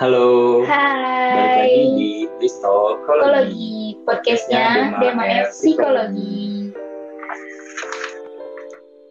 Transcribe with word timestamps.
Halo. 0.00 0.64
Hai. 0.64 0.96
Balik 1.36 1.60
lagi 1.60 1.84
di 2.40 2.48
Psikologi, 2.48 4.00
podcastnya 4.08 4.96
Dema 4.96 5.44
Psikologi. 5.52 6.72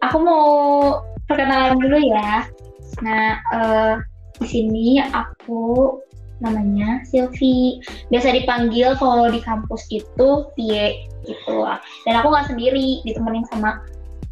Aku 0.02 0.18
mau 0.18 0.50
perkenalan 1.30 1.78
dulu 1.78 1.94
ya. 1.94 2.50
Nah, 3.06 3.38
eh, 3.38 3.94
di 4.42 4.48
sini 4.50 4.98
aku 5.14 5.94
namanya 6.42 7.06
Silvi. 7.06 7.86
Biasa 8.10 8.34
dipanggil 8.34 8.98
kalau 8.98 9.30
di 9.30 9.46
kampus 9.46 9.86
itu 9.94 10.50
Vie 10.58 11.06
gitu. 11.30 11.70
Dan 12.10 12.18
aku 12.18 12.34
nggak 12.34 12.50
sendiri, 12.50 13.06
ditemenin 13.06 13.46
sama 13.54 13.78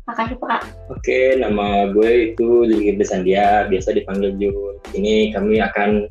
kakak 0.09 0.33
siapa 0.33 0.45
kak? 0.57 0.63
Oke, 0.89 1.35
nama 1.37 1.91
gue 1.91 2.33
itu 2.33 2.63
Lili 2.63 2.95
Besandia, 2.95 3.69
biasa 3.69 3.93
dipanggil 3.93 4.33
Jun. 4.39 4.79
Ini 4.95 5.35
kami 5.37 5.59
akan 5.61 6.07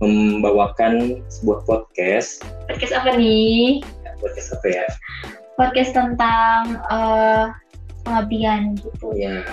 membawakan 0.00 1.20
sebuah 1.28 1.60
podcast. 1.68 2.40
Podcast 2.66 2.92
apa 2.96 3.20
nih? 3.20 3.84
Podcast 4.18 4.56
apa 4.56 4.66
ya? 4.68 4.84
Podcast 5.60 5.92
tentang 5.92 6.60
eh, 6.88 7.44
pengabdian 8.02 8.80
gitu. 8.80 9.12
Ya, 9.12 9.44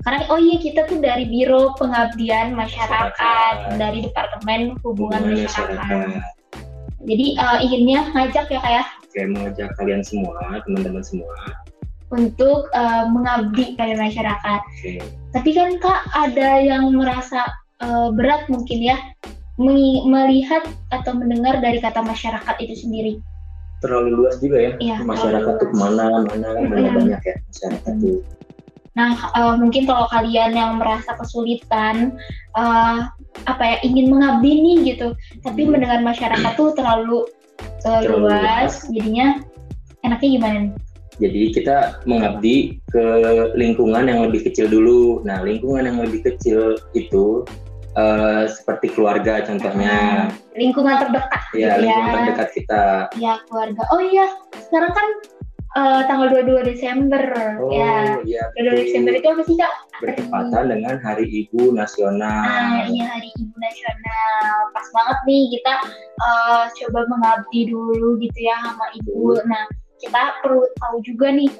Karena 0.00 0.24
oh 0.32 0.40
iya 0.40 0.56
kita 0.56 0.88
tuh 0.88 0.96
dari 1.04 1.28
Biro 1.28 1.76
Pengabdian 1.76 2.56
Masyarakat 2.56 3.12
Masyarakat. 3.12 3.76
dari 3.76 4.00
Departemen 4.00 4.80
Hubungan, 4.80 5.20
hubungan 5.20 5.44
Masyarakat. 5.44 5.76
masyarakat. 5.76 6.32
Jadi 7.04 7.26
eh, 7.36 7.58
inginnya 7.60 8.00
ngajak 8.12 8.46
ya 8.48 8.60
kayak 8.60 8.86
Oke, 9.04 9.26
mengajak 9.26 9.68
kalian 9.76 10.00
semua, 10.00 10.38
teman-teman 10.64 11.04
semua. 11.04 11.28
untuk 12.10 12.66
eh, 12.72 13.04
mengabdi 13.06 13.76
pada 13.76 13.94
masyarakat. 13.94 14.60
Oke, 14.64 14.98
Tapi 15.30 15.50
kan 15.52 15.76
kak 15.78 16.00
ada 16.10 16.58
yang 16.58 16.88
merasa 16.96 17.44
eh, 17.84 18.08
berat 18.16 18.48
mungkin 18.48 18.80
ya 18.80 18.96
melihat 20.08 20.64
atau 20.88 21.12
mendengar 21.12 21.60
dari 21.60 21.78
kata 21.84 22.00
masyarakat 22.00 22.56
itu 22.64 22.74
sendiri. 22.88 23.14
terlalu 23.80 24.12
luas 24.12 24.36
juga 24.44 24.60
ya. 24.60 24.72
Iya, 24.76 24.96
masyarakat 25.08 25.40
terlalu 25.40 25.60
tuh 25.64 25.68
ke 25.72 25.76
mana, 25.80 26.04
mana, 26.20 26.48
Mm-mm. 26.52 26.68
banyak 26.68 26.92
banyak 27.00 27.20
ya 27.24 27.34
masyarakat 27.48 27.92
tuh. 27.96 28.20
Nah, 28.92 29.12
eh, 29.32 29.54
mungkin 29.56 29.82
kalau 29.88 30.04
kalian 30.12 30.52
yang 30.52 30.76
merasa 30.76 31.16
kesulitan, 31.16 32.12
eh, 32.60 32.98
apa 33.48 33.62
ya, 33.64 33.76
ingin 33.80 34.12
mengabdi 34.12 34.52
nih 34.52 34.76
gitu, 34.92 35.16
tapi 35.40 35.64
Hmm. 35.64 35.72
mendengar 35.72 36.04
masyarakat 36.04 36.52
tuh 36.60 36.76
terlalu, 36.76 37.24
eh, 37.88 38.00
Terlalu 38.04 38.28
luas, 38.28 38.84
jadinya 38.92 39.40
enaknya 40.04 40.28
gimana 40.28 40.56
nih? 40.68 40.72
Jadi 41.20 41.42
kita 41.56 41.76
mengabdi 42.04 42.56
ke 42.92 43.04
lingkungan 43.56 44.08
yang 44.08 44.28
lebih 44.28 44.44
kecil 44.44 44.68
dulu. 44.68 45.24
Nah, 45.24 45.40
lingkungan 45.40 45.88
yang 45.88 46.04
lebih 46.04 46.20
kecil 46.20 46.76
itu 46.92 47.48
eh, 47.92 48.44
seperti 48.46 48.86
keluarga 48.90 49.42
contohnya. 49.42 50.28
Lingkungan 50.54 50.96
terdekat, 50.98 51.42
Ya, 51.52 51.74
gitu 51.74 51.88
lingkungan 51.88 52.06
ya. 52.06 52.14
terdekat 52.22 52.48
kita. 52.52 52.82
Ya, 53.16 53.32
keluarga. 53.46 53.82
Oh 53.90 54.00
iya, 54.00 54.26
sekarang 54.68 54.92
kan 54.92 55.08
eh, 55.70 56.00
tanggal 56.06 56.28
22 56.34 56.66
Desember, 56.66 57.22
Oh, 57.58 57.70
ya. 57.70 58.18
iya. 58.22 58.42
22 58.54 58.58
betul. 58.58 58.74
Desember 58.82 59.12
itu 59.14 59.26
apa 59.28 59.42
sih 59.44 59.56
kak? 59.56 59.74
bertepatan 60.00 60.64
dengan 60.72 60.96
Hari 60.96 61.28
Ibu 61.28 61.76
Nasional. 61.76 62.40
Ah, 62.40 62.88
iya 62.88 63.04
Hari 63.04 63.28
Ibu 63.36 63.52
Nasional. 63.54 64.48
Pas 64.72 64.86
banget 64.96 65.18
nih 65.28 65.42
kita 65.52 65.74
eh, 66.16 66.64
coba 66.72 67.00
mengabdi 67.06 67.68
dulu 67.68 68.16
gitu 68.16 68.38
ya 68.40 68.56
sama 68.64 68.88
ibu. 68.96 69.36
Nah, 69.44 69.68
kita 70.00 70.40
perlu 70.40 70.64
tahu 70.80 70.96
juga 71.04 71.28
nih 71.36 71.52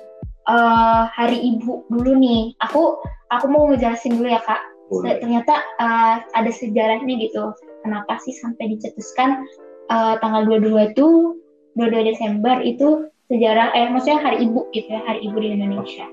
eh, 0.49 1.03
Hari 1.13 1.37
Ibu 1.53 1.93
dulu 1.93 2.17
nih. 2.17 2.57
Aku 2.65 2.97
aku 3.29 3.45
mau 3.47 3.69
ngejelasin 3.69 4.17
dulu 4.17 4.33
ya 4.33 4.41
Kak. 4.41 4.65
Ternyata 4.91 5.55
eh, 5.79 6.17
ada 6.35 6.51
sejarahnya 6.51 7.15
gitu. 7.23 7.55
Kenapa 7.87 8.19
sih 8.21 8.35
sampai 8.35 8.75
dicetuskan 8.75 9.47
eh, 9.89 10.15
tanggal 10.19 10.45
22 10.47 10.93
itu 10.93 11.09
22 11.79 12.11
Desember 12.11 12.59
itu 12.67 13.07
sejarah 13.31 13.71
eh 13.79 13.87
maksudnya 13.95 14.21
Hari 14.27 14.51
Ibu 14.51 14.61
gitu 14.75 14.89
ya, 14.91 15.01
Hari 15.07 15.21
Ibu 15.31 15.37
di 15.39 15.49
Indonesia. 15.55 16.07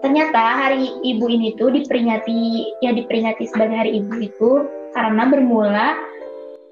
Ternyata 0.00 0.42
Hari 0.60 1.04
Ibu 1.04 1.24
ini 1.28 1.56
tuh 1.60 1.72
diperingati 1.72 2.72
ya 2.80 2.96
diperingati 2.96 3.44
sebagai 3.48 3.76
Hari 3.76 3.92
Ibu 4.00 4.14
itu 4.20 4.50
karena 4.96 5.28
bermula 5.28 5.96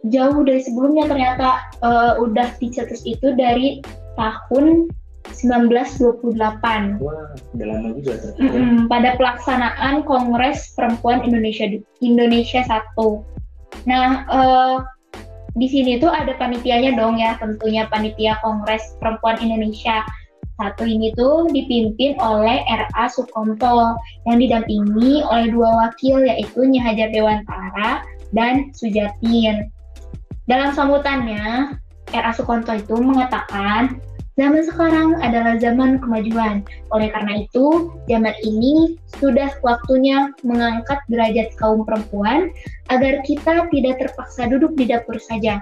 jauh 0.09 0.43
dari 0.43 0.61
sebelumnya 0.65 1.07
ternyata 1.07 1.63
eh, 1.85 2.13
udah 2.19 2.57
dicetus 2.59 3.05
itu 3.05 3.37
dari 3.37 3.85
tahun 4.17 4.89
1928 5.31 6.35
Wah, 6.99 7.35
udah 7.55 7.67
lama 7.67 7.89
juga 7.95 8.19
ternyata. 8.19 8.43
Mm-mm, 8.43 8.91
pada 8.91 9.15
pelaksanaan 9.15 10.03
Kongres 10.03 10.75
Perempuan 10.75 11.23
Indonesia 11.23 11.71
Indonesia 12.03 12.67
1. 12.67 13.87
Nah, 13.87 14.27
eh, 14.27 14.77
di 15.53 15.67
sini 15.69 16.01
tuh 16.01 16.09
ada 16.09 16.33
panitianya 16.41 16.97
dong 16.97 17.21
ya, 17.21 17.37
tentunya 17.37 17.87
panitia 17.93 18.41
Kongres 18.41 18.97
Perempuan 18.99 19.39
Indonesia. 19.39 20.03
Satu 20.61 20.85
ini 20.85 21.11
tuh 21.17 21.49
dipimpin 21.51 22.15
oleh 22.21 22.63
R.A. 22.69 23.09
Sukomto 23.09 23.97
yang 24.29 24.37
didampingi 24.39 25.25
oleh 25.25 25.49
dua 25.51 25.71
wakil 25.89 26.23
yaitu 26.23 26.63
Nyi 26.63 26.79
Hajar 26.79 27.09
Dewantara 27.11 28.05
dan 28.37 28.71
Sujatin. 28.77 29.69
Dalam 30.47 30.77
sambutannya, 30.77 31.77
R.A. 32.13 32.33
Sukomto 32.37 32.77
itu 32.77 32.95
mengatakan 33.01 33.99
Zaman 34.33 34.65
sekarang 34.65 35.21
adalah 35.21 35.61
zaman 35.61 36.01
kemajuan. 36.01 36.65
Oleh 36.89 37.13
karena 37.13 37.45
itu, 37.45 37.93
zaman 38.09 38.33
ini 38.41 38.97
sudah 39.21 39.53
waktunya 39.61 40.33
mengangkat 40.41 40.97
derajat 41.13 41.53
kaum 41.61 41.85
perempuan 41.85 42.49
agar 42.89 43.21
kita 43.29 43.69
tidak 43.69 43.95
terpaksa 44.01 44.49
duduk 44.49 44.73
di 44.73 44.89
dapur 44.89 45.21
saja, 45.21 45.61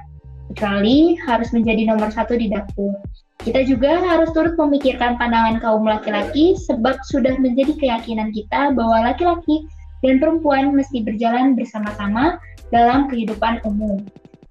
kecuali 0.54 1.18
harus 1.18 1.50
menjadi 1.50 1.90
nomor 1.90 2.14
satu 2.14 2.38
di 2.38 2.46
dapur. 2.46 2.94
Kita 3.42 3.66
juga 3.66 4.06
harus 4.06 4.30
turut 4.36 4.54
memikirkan 4.54 5.18
pandangan 5.18 5.58
kaum 5.58 5.82
laki-laki 5.82 6.54
sebab 6.60 7.00
sudah 7.10 7.34
menjadi 7.42 7.74
keyakinan 7.74 8.30
kita 8.30 8.70
bahwa 8.76 9.02
laki-laki 9.02 9.66
dan 10.04 10.22
perempuan 10.22 10.76
mesti 10.76 11.02
berjalan 11.02 11.58
bersama-sama 11.58 12.38
dalam 12.70 13.10
kehidupan 13.10 13.64
umum. 13.66 13.98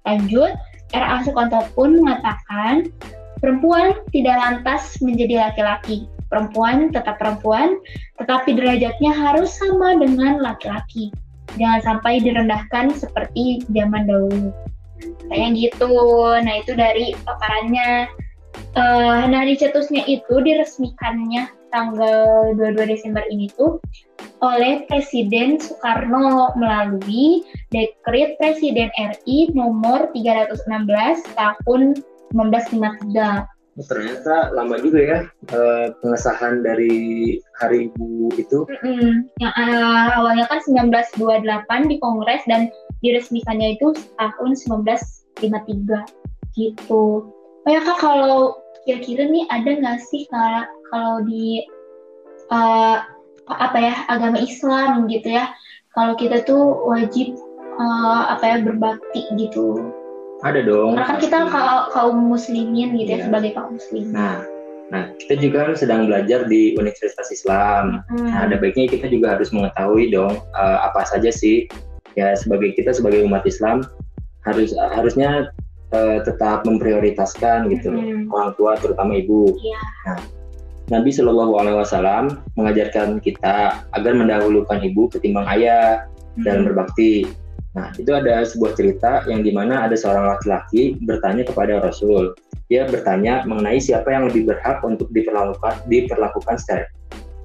Lanjut, 0.04 0.52
R.A. 0.90 1.22
Sukonto 1.22 1.62
pun 1.72 2.02
mengatakan, 2.02 2.90
Perempuan 3.40 3.96
tidak 4.12 4.36
lantas 4.36 5.00
menjadi 5.00 5.48
laki-laki. 5.48 6.08
Perempuan 6.30 6.94
tetap 6.94 7.18
perempuan, 7.18 7.80
tetapi 8.22 8.54
derajatnya 8.54 9.10
harus 9.10 9.50
sama 9.56 9.98
dengan 9.98 10.38
laki-laki. 10.38 11.10
Jangan 11.58 11.82
sampai 11.82 12.22
direndahkan 12.22 12.94
seperti 12.94 13.66
zaman 13.74 14.06
dahulu. 14.06 14.54
Kayak 15.26 15.50
gitu. 15.58 15.90
Nah, 16.38 16.54
itu 16.62 16.72
dari 16.78 17.16
paparannya. 17.26 18.06
Eh, 18.78 19.22
nah, 19.26 19.42
dicetusnya 19.42 20.06
itu 20.06 20.38
diresmikannya 20.38 21.50
tanggal 21.70 22.52
22 22.58 22.92
Desember 22.94 23.22
ini 23.30 23.46
tuh 23.54 23.78
oleh 24.42 24.84
Presiden 24.90 25.56
Soekarno 25.60 26.52
melalui 26.58 27.46
Dekret 27.70 28.36
Presiden 28.42 28.90
RI 28.98 29.54
nomor 29.54 30.10
316 30.12 30.66
tahun 31.38 31.82
1953. 32.32 33.60
Oh, 33.78 33.86
ternyata 33.86 34.50
lama 34.50 34.82
juga 34.82 34.98
ya 34.98 35.18
eh, 35.54 35.86
pengesahan 36.02 36.66
dari 36.66 37.38
Hari 37.62 37.86
Ibu 37.88 38.34
itu. 38.34 38.66
Mm-mm. 38.66 39.30
Yang 39.38 39.54
eh, 39.54 40.08
awalnya 40.18 40.44
kan 40.50 40.58
1928 40.60 41.86
di 41.86 41.96
Kongres 42.02 42.42
dan 42.50 42.66
diresmikannya 43.00 43.78
itu 43.78 43.94
tahun 44.18 44.50
1953 44.52 46.58
gitu. 46.58 47.30
Oh 47.64 47.70
ya 47.70 47.80
kak 47.80 48.02
kalau 48.02 48.58
kira-kira 48.84 49.30
nih 49.30 49.46
ada 49.48 49.70
nggak 49.70 50.02
sih 50.02 50.26
kak 50.28 50.66
kalau 50.90 51.22
di 51.24 51.62
eh, 52.50 52.96
apa 53.46 53.78
ya 53.78 53.94
agama 54.10 54.42
Islam 54.42 55.06
gitu 55.06 55.30
ya 55.30 55.54
kalau 55.94 56.18
kita 56.18 56.42
tuh 56.42 56.74
wajib 56.90 57.38
eh, 57.78 58.22
apa 58.28 58.44
ya 58.44 58.56
berbakti 58.66 59.30
gitu. 59.38 59.94
Ada 60.40 60.60
dong. 60.64 60.96
Karena 60.96 61.08
kan 61.08 61.18
kita 61.20 61.38
pasti. 61.44 61.52
ka- 61.52 61.86
kaum 61.92 62.18
muslimin 62.32 62.96
gitu 62.96 63.10
ya 63.12 63.18
Iya. 63.20 63.24
sebagai 63.28 63.50
kaum 63.52 63.70
muslim. 63.76 64.04
Nah, 64.08 64.36
nah 64.88 65.02
kita 65.20 65.34
juga 65.36 65.60
sedang 65.76 66.08
belajar 66.08 66.48
di 66.48 66.72
Universitas 66.74 67.28
Islam. 67.28 68.00
Hmm. 68.08 68.24
Nah, 68.26 68.48
ada 68.48 68.56
baiknya 68.56 68.88
kita 68.88 69.06
juga 69.06 69.36
harus 69.36 69.52
mengetahui 69.52 70.10
dong 70.10 70.32
eh, 70.34 70.78
apa 70.80 71.04
saja 71.04 71.28
sih 71.28 71.68
ya 72.18 72.34
sebagai 72.34 72.74
kita 72.74 72.90
sebagai 72.90 73.22
umat 73.22 73.44
Islam 73.44 73.84
harus 74.42 74.72
harusnya 74.96 75.52
eh, 75.92 76.18
tetap 76.24 76.64
memprioritaskan 76.64 77.68
gitu 77.68 77.92
Mm-mm. 77.92 78.32
orang 78.32 78.56
tua 78.56 78.74
terutama 78.80 79.14
ibu. 79.14 79.52
Iya. 79.58 79.80
Nabi 80.90 81.14
Shallallahu 81.14 81.54
Alaihi 81.54 81.78
Wasallam 81.78 82.24
mengajarkan 82.58 83.22
kita 83.22 83.78
agar 83.94 84.12
mendahulukan 84.12 84.82
ibu 84.82 85.06
ketimbang 85.06 85.46
ayah 85.46 86.10
dalam 86.42 86.66
berbakti. 86.66 87.30
Nah, 87.70 87.94
itu 87.94 88.10
ada 88.10 88.42
sebuah 88.42 88.74
cerita 88.74 89.22
yang 89.30 89.46
di 89.46 89.54
mana 89.54 89.86
ada 89.86 89.94
seorang 89.94 90.34
laki-laki 90.34 90.98
bertanya 91.06 91.46
kepada 91.46 91.78
Rasul. 91.78 92.34
Dia 92.66 92.86
bertanya 92.86 93.46
mengenai 93.46 93.78
siapa 93.78 94.10
yang 94.10 94.26
lebih 94.26 94.50
berhak 94.50 94.82
untuk 94.82 95.06
diperlakukan 95.14 95.86
diperlakukan 95.86 96.58
secara, 96.58 96.86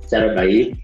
secara 0.02 0.34
baik. 0.34 0.78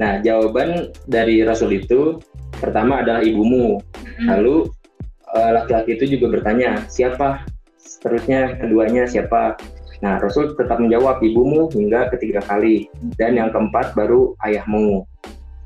Nah, 0.00 0.22
jawaban 0.24 0.94
dari 1.04 1.44
Rasul 1.44 1.84
itu 1.84 2.22
pertama 2.56 3.04
adalah 3.04 3.20
ibumu, 3.20 3.82
lalu 4.24 4.70
uh, 5.34 5.50
laki-laki 5.60 5.98
itu 6.00 6.16
juga 6.16 6.40
bertanya, 6.40 6.86
siapa? 6.88 7.44
Seterusnya 7.76 8.56
keduanya 8.62 9.04
siapa? 9.04 9.58
Nah, 9.98 10.22
Rasul 10.22 10.54
tetap 10.54 10.78
menjawab 10.78 11.18
ibumu 11.18 11.66
hingga 11.74 12.08
ketiga 12.14 12.38
kali 12.46 12.86
dan 13.18 13.34
yang 13.34 13.50
keempat 13.50 13.98
baru 13.98 14.38
ayahmu. 14.46 15.02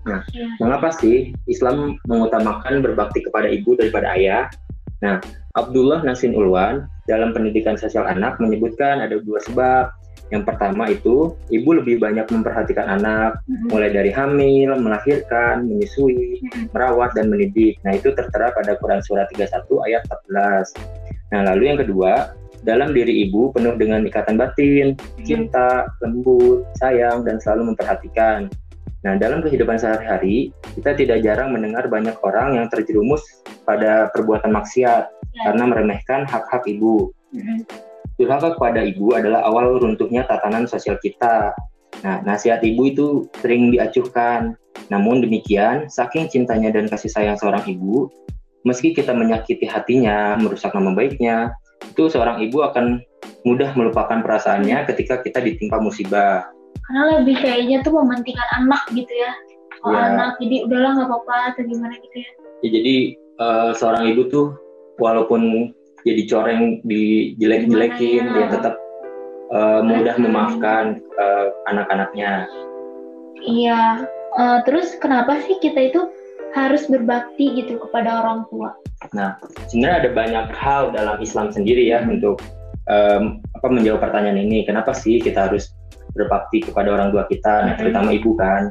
Nah, 0.03 0.21
ya. 0.35 0.47
mengapa 0.59 0.91
sih 0.99 1.31
Islam 1.47 1.99
mengutamakan 2.11 2.83
berbakti 2.83 3.23
kepada 3.23 3.47
ibu 3.47 3.79
daripada 3.79 4.15
ayah? 4.19 4.51
Nah, 5.03 5.19
Abdullah 5.59 6.03
Nasin 6.07 6.35
Ulwan 6.35 6.87
dalam 7.11 7.35
pendidikan 7.35 7.75
sosial 7.75 8.07
anak 8.07 8.39
menyebutkan 8.39 9.03
ada 9.03 9.19
dua 9.19 9.39
sebab. 9.43 9.91
Yang 10.33 10.49
pertama 10.49 10.89
itu 10.89 11.37
ibu 11.53 11.71
lebih 11.77 12.01
banyak 12.01 12.25
memperhatikan 12.33 12.89
anak, 12.89 13.37
mm-hmm. 13.45 13.69
mulai 13.69 13.93
dari 13.93 14.09
hamil, 14.09 14.81
melahirkan, 14.81 15.69
menyusui, 15.69 16.41
mm-hmm. 16.41 16.73
merawat 16.73 17.13
dan 17.13 17.29
mendidik. 17.29 17.77
Nah, 17.85 18.01
itu 18.01 18.17
tertera 18.17 18.49
pada 18.57 18.81
Quran 18.81 19.05
surah 19.05 19.29
31 19.29 19.53
ayat 19.85 20.03
14. 20.09 21.37
Nah, 21.37 21.41
lalu 21.53 21.63
yang 21.69 21.79
kedua, 21.85 22.33
dalam 22.65 22.95
diri 22.97 23.29
ibu 23.29 23.53
penuh 23.53 23.77
dengan 23.77 24.07
ikatan 24.09 24.41
batin, 24.41 24.97
cinta, 25.21 25.91
lembut, 26.01 26.65
sayang, 26.81 27.27
dan 27.27 27.37
selalu 27.43 27.75
memperhatikan. 27.75 28.49
Nah, 29.03 29.19
dalam 29.19 29.43
kehidupan 29.43 29.83
sehari-hari, 29.83 30.55
kita 30.79 30.95
tidak 30.95 31.27
jarang 31.27 31.51
mendengar 31.51 31.91
banyak 31.91 32.15
orang 32.23 32.55
yang 32.55 32.67
terjerumus 32.71 33.23
pada 33.67 34.11
perbuatan 34.15 34.55
maksiat 34.55 35.11
ya. 35.11 35.43
karena 35.51 35.65
meremehkan 35.67 36.23
hak-hak 36.23 36.63
ibu. 36.71 37.11
Hmm. 37.35 37.67
Durhaka 38.15 38.55
kepada 38.55 38.87
ibu 38.87 39.19
adalah 39.19 39.43
awal 39.43 39.83
runtuhnya 39.83 40.23
tatanan 40.31 40.71
sosial 40.71 40.95
kita. 41.03 41.51
Nah, 42.07 42.23
nasihat 42.23 42.63
ibu 42.63 42.87
itu 42.87 43.07
sering 43.43 43.75
diacuhkan. 43.75 44.55
Namun 44.87 45.27
demikian, 45.27 45.91
saking 45.91 46.31
cintanya 46.31 46.71
dan 46.71 46.87
kasih 46.87 47.11
sayang 47.11 47.35
seorang 47.35 47.67
ibu, 47.67 48.07
meski 48.63 48.95
kita 48.95 49.11
menyakiti 49.11 49.67
hatinya, 49.67 50.39
merusak 50.39 50.71
nama 50.79 50.95
baiknya, 50.95 51.51
itu 51.83 52.07
seorang 52.07 52.39
ibu 52.39 52.63
akan 52.63 53.03
mudah 53.43 53.75
melupakan 53.75 54.23
perasaannya 54.23 54.87
ketika 54.87 55.19
kita 55.27 55.43
ditimpa 55.43 55.83
musibah. 55.83 56.47
Karena 56.93 57.25
lebih 57.25 57.37
kayaknya 57.41 57.81
tuh 57.81 57.97
mementingkan 57.97 58.49
anak 58.61 58.85
gitu 58.93 59.09
ya. 59.09 59.33
Oh, 59.83 59.97
ya. 59.97 60.13
anak, 60.13 60.37
jadi 60.39 60.69
udahlah 60.69 60.91
nggak 60.95 61.09
apa-apa 61.09 61.37
atau 61.57 61.63
gimana 61.65 61.97
gitu 61.97 62.17
ya. 62.21 62.31
ya 62.63 62.69
jadi 62.69 62.95
uh, 63.41 63.71
seorang 63.73 64.13
ibu 64.13 64.29
tuh 64.29 64.47
walaupun 65.01 65.73
jadi 66.05 66.23
coreng 66.29 66.85
dijelek-jelekin, 66.85 68.29
ya? 68.29 68.33
dia 68.37 68.47
tetap 68.53 68.75
uh, 69.51 69.81
mudah 69.81 70.15
memaafkan 70.21 71.01
uh, 71.17 71.49
anak-anaknya. 71.73 72.47
Iya. 73.41 74.07
Uh, 74.37 74.61
terus 74.69 74.95
kenapa 75.01 75.41
sih 75.49 75.57
kita 75.65 75.91
itu 75.91 76.13
harus 76.53 76.85
berbakti 76.93 77.57
gitu 77.57 77.81
kepada 77.89 78.23
orang 78.23 78.45
tua? 78.53 78.77
Nah, 79.17 79.41
sebenarnya 79.67 79.97
ada 80.07 80.11
banyak 80.13 80.47
hal 80.53 80.93
dalam 80.93 81.17
Islam 81.25 81.49
sendiri 81.51 81.89
ya 81.89 82.05
untuk 82.05 82.39
um, 82.87 83.41
apa 83.57 83.67
menjawab 83.67 84.05
pertanyaan 84.05 84.45
ini. 84.45 84.63
Kenapa 84.69 84.95
sih 84.95 85.19
kita 85.19 85.49
harus 85.51 85.73
berbakti 86.13 86.65
kepada 86.65 86.93
orang 86.93 87.13
tua 87.13 87.25
kita, 87.29 87.55
nah, 87.67 87.75
terutama 87.77 88.13
ibu 88.13 88.37
kan? 88.37 88.69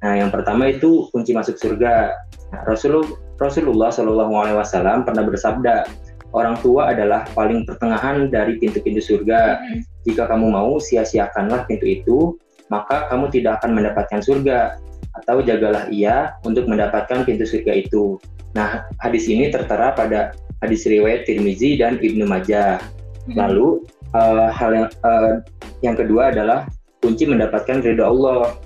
Nah, 0.00 0.14
yang 0.14 0.30
pertama 0.30 0.70
itu 0.70 1.10
kunci 1.10 1.34
masuk 1.34 1.58
surga. 1.58 2.14
Nah, 2.54 2.60
Rasulullah 2.64 3.08
Rasulullah 3.38 3.90
Shallallahu 3.94 4.34
Alaihi 4.34 4.58
Wasallam 4.58 5.06
pernah 5.06 5.22
bersabda, 5.22 5.86
orang 6.34 6.58
tua 6.58 6.90
adalah 6.90 7.22
paling 7.32 7.62
pertengahan 7.62 8.26
dari 8.28 8.58
pintu-pintu 8.58 8.98
surga. 8.98 9.62
Jika 10.02 10.26
kamu 10.26 10.50
mau 10.50 10.82
sia-siakanlah 10.82 11.68
pintu 11.70 11.86
itu, 11.86 12.18
maka 12.66 13.06
kamu 13.08 13.30
tidak 13.30 13.62
akan 13.62 13.78
mendapatkan 13.78 14.20
surga 14.20 14.76
atau 15.24 15.42
jagalah 15.42 15.86
ia 15.90 16.34
untuk 16.42 16.66
mendapatkan 16.66 17.22
pintu 17.26 17.46
surga 17.46 17.72
itu. 17.78 18.18
Nah, 18.54 18.86
hadis 19.02 19.30
ini 19.30 19.50
tertera 19.54 19.94
pada 19.94 20.34
hadis 20.62 20.86
riwayat 20.86 21.26
Tirmizi 21.26 21.78
dan 21.78 21.98
Ibnu 22.02 22.26
Majah. 22.26 22.82
Lalu 23.28 23.84
uh, 24.16 24.48
hal 24.48 24.70
yang 24.72 24.86
uh, 25.04 25.44
yang 25.84 25.94
kedua 25.94 26.32
adalah 26.32 26.64
kunci 27.02 27.24
mendapatkan 27.26 27.82
ridho 27.82 28.04
Allah. 28.04 28.56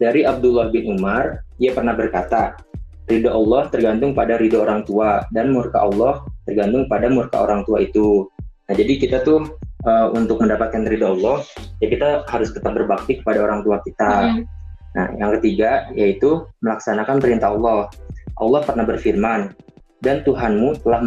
Dari 0.00 0.24
Abdullah 0.24 0.72
bin 0.72 0.96
Umar, 0.96 1.44
ia 1.60 1.76
pernah 1.76 1.92
berkata, 1.92 2.56
ridho 3.04 3.28
Allah 3.28 3.68
tergantung 3.68 4.16
pada 4.16 4.40
ridho 4.40 4.64
orang 4.64 4.80
tua 4.88 5.24
dan 5.34 5.52
murka 5.52 5.84
Allah 5.84 6.24
tergantung 6.48 6.88
pada 6.88 7.12
murka 7.12 7.44
orang 7.44 7.68
tua 7.68 7.84
itu. 7.84 8.24
Nah, 8.64 8.74
jadi 8.78 8.96
kita 8.96 9.26
tuh 9.26 9.44
uh, 9.84 10.08
untuk 10.16 10.40
mendapatkan 10.40 10.88
ridho 10.88 11.12
Allah, 11.20 11.44
ya 11.84 11.92
kita 11.92 12.24
harus 12.32 12.48
tetap 12.56 12.72
berbakti 12.72 13.20
kepada 13.20 13.44
orang 13.44 13.60
tua 13.60 13.82
kita. 13.84 14.40
Hmm 14.40 14.60
Nah, 14.94 15.06
yang 15.14 15.30
ketiga 15.38 15.86
yaitu 15.94 16.46
melaksanakan 16.62 17.22
perintah 17.22 17.54
Allah. 17.54 17.86
Allah 18.40 18.60
pernah 18.64 18.88
berfirman, 18.88 19.52
dan 20.00 20.24
Tuhanmu 20.24 20.80
telah 20.80 21.04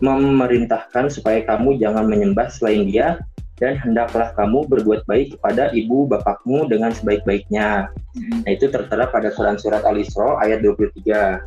memerintahkan 0.00 1.12
supaya 1.12 1.44
kamu 1.44 1.76
jangan 1.76 2.08
menyembah 2.08 2.48
selain 2.48 2.88
dia, 2.88 3.20
dan 3.60 3.76
hendaklah 3.76 4.32
kamu 4.34 4.64
berbuat 4.66 5.04
baik 5.04 5.36
kepada 5.36 5.68
ibu 5.76 6.08
bapakmu 6.08 6.66
dengan 6.72 6.90
sebaik-baiknya. 6.96 7.92
Hmm. 8.16 8.42
Nah, 8.42 8.50
itu 8.50 8.72
tertera 8.72 9.06
pada 9.12 9.28
Quran 9.36 9.60
Surat 9.60 9.84
Al-Isra 9.84 10.40
ayat 10.40 10.64
23. 10.64 11.44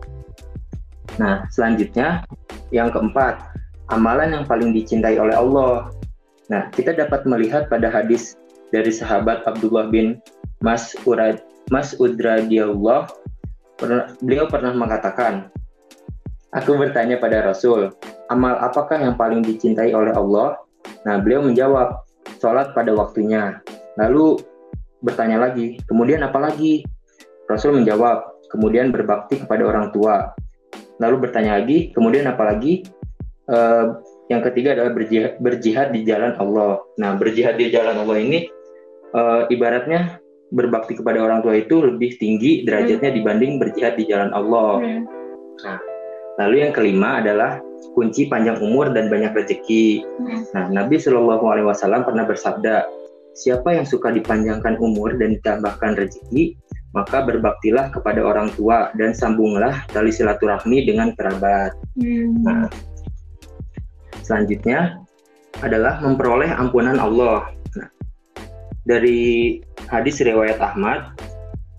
Nah, 1.18 1.46
selanjutnya, 1.50 2.22
yang 2.70 2.94
keempat, 2.94 3.42
amalan 3.90 4.38
yang 4.38 4.46
paling 4.46 4.72
dicintai 4.72 5.18
oleh 5.18 5.34
Allah. 5.34 5.90
Nah, 6.54 6.70
kita 6.72 6.94
dapat 6.94 7.26
melihat 7.26 7.68
pada 7.68 7.90
hadis 7.90 8.38
dari 8.70 8.94
sahabat 8.94 9.46
Abdullah 9.50 9.90
bin 9.90 10.22
Mas'ud 10.62 11.20
Mas'ud 11.74 12.14
radhiyallahu 12.20 13.10
beliau 14.22 14.46
pernah 14.48 14.72
mengatakan, 14.72 15.50
Aku 16.54 16.78
bertanya 16.78 17.18
pada 17.18 17.42
Rasul, 17.42 17.90
amal 18.30 18.54
apakah 18.62 19.02
yang 19.02 19.18
paling 19.18 19.42
dicintai 19.42 19.90
oleh 19.90 20.14
Allah? 20.14 20.62
Nah, 21.04 21.20
beliau 21.20 21.44
menjawab, 21.44 22.04
sholat 22.40 22.72
pada 22.72 22.92
waktunya. 22.96 23.60
Lalu 24.00 24.40
bertanya 25.04 25.40
lagi, 25.40 25.80
kemudian 25.88 26.24
apa 26.24 26.40
lagi? 26.40 26.84
Rasul 27.48 27.76
menjawab, 27.76 28.48
kemudian 28.52 28.90
berbakti 28.90 29.44
kepada 29.44 29.68
orang 29.68 29.92
tua. 29.92 30.32
Lalu 31.04 31.28
bertanya 31.28 31.60
lagi, 31.60 31.92
kemudian 31.92 32.28
apa 32.30 32.56
lagi? 32.56 32.88
Uh, 33.44 34.00
yang 34.32 34.40
ketiga 34.40 34.72
adalah 34.72 34.96
berjihad, 34.96 35.36
berjihad 35.44 35.92
di 35.92 36.08
jalan 36.08 36.32
Allah. 36.40 36.80
Nah, 36.96 37.20
berjihad 37.20 37.60
di 37.60 37.68
jalan 37.68 38.00
Allah 38.00 38.18
ini 38.24 38.48
uh, 39.12 39.44
ibaratnya 39.52 40.24
berbakti 40.54 40.96
kepada 40.96 41.20
orang 41.20 41.42
tua 41.42 41.58
itu 41.58 41.82
lebih 41.82 42.16
tinggi 42.22 42.64
derajatnya 42.64 43.10
hmm. 43.10 43.18
dibanding 43.20 43.52
berjihad 43.60 44.00
di 44.00 44.06
jalan 44.08 44.32
Allah. 44.32 44.80
Hmm. 44.80 45.02
Nah, 45.66 45.78
lalu 46.42 46.66
yang 46.66 46.74
kelima 46.74 47.22
adalah 47.22 47.62
kunci 47.94 48.26
panjang 48.26 48.58
umur 48.64 48.90
dan 48.90 49.08
banyak 49.12 49.36
rezeki. 49.36 50.02
Nah, 50.56 50.72
Nabi 50.72 50.98
Shallallahu 50.98 51.46
Alaihi 51.46 51.68
Wasallam 51.70 52.08
pernah 52.08 52.26
bersabda, 52.26 52.90
siapa 53.38 53.78
yang 53.78 53.86
suka 53.86 54.10
dipanjangkan 54.10 54.82
umur 54.82 55.14
dan 55.20 55.38
ditambahkan 55.38 56.00
rezeki, 56.00 56.58
maka 56.94 57.26
berbaktilah 57.26 57.90
kepada 57.94 58.22
orang 58.22 58.50
tua 58.54 58.94
dan 58.98 59.14
sambunglah 59.14 59.86
tali 59.94 60.14
silaturahmi 60.14 60.86
dengan 60.90 61.14
kerabat. 61.14 61.74
Hmm. 61.98 62.42
Nah, 62.46 62.66
selanjutnya 64.26 65.02
adalah 65.62 66.02
memperoleh 66.02 66.50
ampunan 66.50 66.98
Allah. 66.98 67.50
Nah, 67.78 67.90
dari 68.86 69.62
hadis 69.90 70.22
riwayat 70.22 70.58
Ahmad 70.58 71.14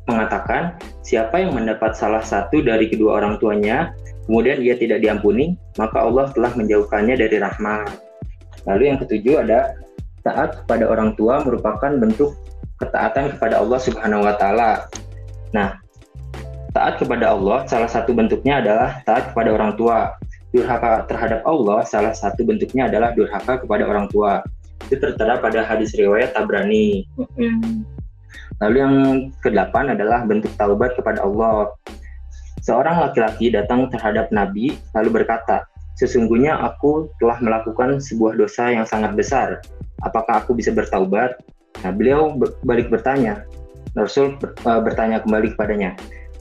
mengatakan 0.05 0.77
siapa 1.01 1.41
yang 1.41 1.57
mendapat 1.57 1.97
salah 1.97 2.21
satu 2.21 2.61
dari 2.61 2.93
kedua 2.93 3.25
orang 3.25 3.41
tuanya 3.41 3.97
kemudian 4.27 4.61
ia 4.61 4.75
tidak 4.77 5.01
diampuni 5.05 5.57
maka 5.77 6.05
Allah 6.05 6.31
telah 6.33 6.53
menjauhkannya 6.57 7.15
dari 7.17 7.37
rahmat. 7.41 7.89
Lalu 8.65 8.83
yang 8.93 8.99
ketujuh 9.01 9.45
ada 9.45 9.77
taat 10.25 10.65
kepada 10.65 10.89
orang 10.89 11.13
tua 11.15 11.45
merupakan 11.45 11.93
bentuk 12.01 12.33
ketaatan 12.81 13.37
kepada 13.37 13.61
Allah 13.61 13.79
Subhanahu 13.81 14.25
wa 14.25 14.35
taala. 14.41 14.89
Nah, 15.53 15.79
taat 16.73 16.99
kepada 16.99 17.37
Allah 17.37 17.69
salah 17.69 17.87
satu 17.87 18.17
bentuknya 18.17 18.65
adalah 18.65 19.05
taat 19.05 19.31
kepada 19.33 19.53
orang 19.53 19.77
tua. 19.77 20.17
Durhaka 20.55 21.03
terhadap 21.11 21.43
Allah 21.43 21.83
salah 21.83 22.15
satu 22.15 22.47
bentuknya 22.47 22.87
adalah 22.87 23.11
durhaka 23.13 23.59
kepada 23.61 23.85
orang 23.85 24.07
tua. 24.09 24.41
Itu 24.87 25.03
tertera 25.03 25.43
pada 25.43 25.67
hadis 25.67 25.93
riwayat 25.99 26.33
Tabrani. 26.33 27.05
Mm 27.37 27.95
Lalu 28.63 28.77
yang 28.79 28.97
kedelapan 29.43 29.99
adalah 29.99 30.23
bentuk 30.23 30.55
taubat 30.55 30.95
kepada 30.95 31.27
Allah. 31.27 31.75
Seorang 32.65 32.97
laki-laki 32.97 33.53
datang 33.53 33.93
terhadap 33.93 34.33
Nabi 34.33 34.73
lalu 34.97 35.21
berkata, 35.21 35.69
Sesungguhnya 35.95 36.59
aku 36.59 37.07
telah 37.23 37.39
melakukan 37.39 38.03
sebuah 38.03 38.35
dosa 38.35 38.73
yang 38.73 38.83
sangat 38.83 39.15
besar. 39.15 39.63
Apakah 40.03 40.43
aku 40.43 40.57
bisa 40.57 40.75
bertaubat? 40.75 41.39
Nah, 41.85 41.93
beliau 41.95 42.35
balik 42.67 42.91
bertanya. 42.91 43.47
Rasul 43.95 44.35
e, 44.43 44.71
bertanya 44.83 45.23
kembali 45.23 45.55
kepadanya, 45.55 45.95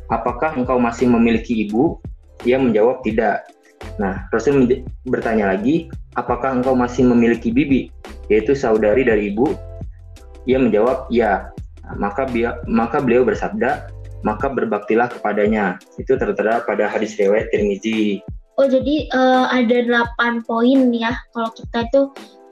Apakah 0.10 0.58
engkau 0.58 0.82
masih 0.82 1.06
memiliki 1.06 1.70
ibu? 1.70 2.02
Ia 2.50 2.58
menjawab 2.58 3.06
tidak. 3.06 3.46
Nah, 4.02 4.26
Rasul 4.34 4.66
bertanya 5.06 5.54
lagi, 5.54 5.92
Apakah 6.18 6.58
engkau 6.58 6.74
masih 6.74 7.06
memiliki 7.06 7.54
bibi? 7.54 7.94
Yaitu 8.32 8.58
saudari 8.58 9.06
dari 9.06 9.30
ibu? 9.30 9.54
Ia 10.50 10.58
menjawab, 10.58 11.14
ya 11.14 11.54
maka 12.00 12.26
bia, 12.26 12.58
maka 12.66 13.04
beliau 13.04 13.28
bersabda, 13.28 13.92
maka 14.24 14.50
berbaktilah 14.50 15.12
kepadanya. 15.12 15.78
Itu 16.00 16.16
tertera 16.16 16.64
pada 16.64 16.88
hadis 16.90 17.16
riwayat 17.20 17.52
Tirmizi. 17.52 18.24
Oh 18.58 18.70
jadi 18.70 19.10
uh, 19.12 19.50
ada 19.50 19.82
delapan 19.82 20.46
poin 20.46 20.94
ya 20.94 21.18
kalau 21.34 21.50
kita 21.58 21.90
itu 21.90 22.02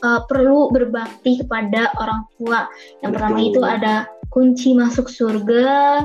uh, 0.01 0.21
perlu 0.27 0.69
berbakti 0.73 1.41
kepada 1.41 1.93
orang 1.97 2.25
tua. 2.37 2.67
Yang 3.01 3.11
Betul. 3.11 3.13
pertama 3.13 3.39
itu 3.39 3.61
ada 3.61 3.95
kunci 4.33 4.69
masuk 4.73 5.07
surga, 5.11 6.01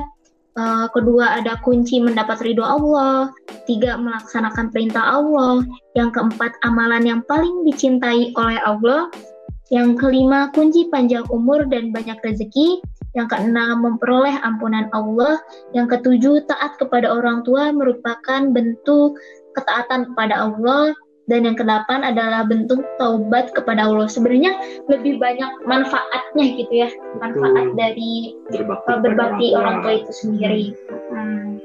uh, 0.57 0.85
kedua 0.93 1.41
ada 1.41 1.57
kunci 1.65 1.97
mendapat 1.97 2.41
ridho 2.45 2.61
Allah, 2.61 3.33
tiga 3.65 3.97
melaksanakan 3.97 4.69
perintah 4.69 5.01
Allah, 5.01 5.65
yang 5.97 6.13
keempat 6.13 6.53
amalan 6.61 7.05
yang 7.05 7.21
paling 7.25 7.65
dicintai 7.65 8.35
oleh 8.37 8.59
Allah, 8.65 9.09
yang 9.73 9.95
kelima 9.97 10.53
kunci 10.53 10.87
panjang 10.93 11.25
umur 11.33 11.65
dan 11.67 11.89
banyak 11.89 12.19
rezeki, 12.21 12.83
yang 13.17 13.25
keenam 13.25 13.81
memperoleh 13.81 14.37
ampunan 14.45 14.85
Allah, 14.93 15.41
yang 15.73 15.89
ketujuh 15.89 16.45
taat 16.45 16.77
kepada 16.77 17.09
orang 17.09 17.41
tua 17.41 17.73
merupakan 17.73 18.53
bentuk 18.53 19.17
ketaatan 19.57 20.13
kepada 20.13 20.45
Allah 20.45 20.93
dan 21.27 21.43
yang 21.43 21.57
kedelapan 21.59 22.07
adalah 22.07 22.47
bentuk 22.47 22.79
taubat 23.01 23.51
kepada 23.51 23.89
Allah. 23.89 24.07
Sebenarnya 24.07 24.53
lebih 24.87 25.17
banyak 25.17 25.65
manfaatnya 25.67 26.45
gitu 26.55 26.73
ya, 26.87 26.89
manfaat 27.19 27.73
Betul. 27.73 27.75
dari 27.75 28.13
berbakti, 28.53 28.91
uh, 28.93 28.99
berbakti 29.01 29.47
orang, 29.57 29.83
tua 29.83 29.93
itu 29.97 30.11
sendiri. 30.13 30.65
Hmm. 31.11 31.59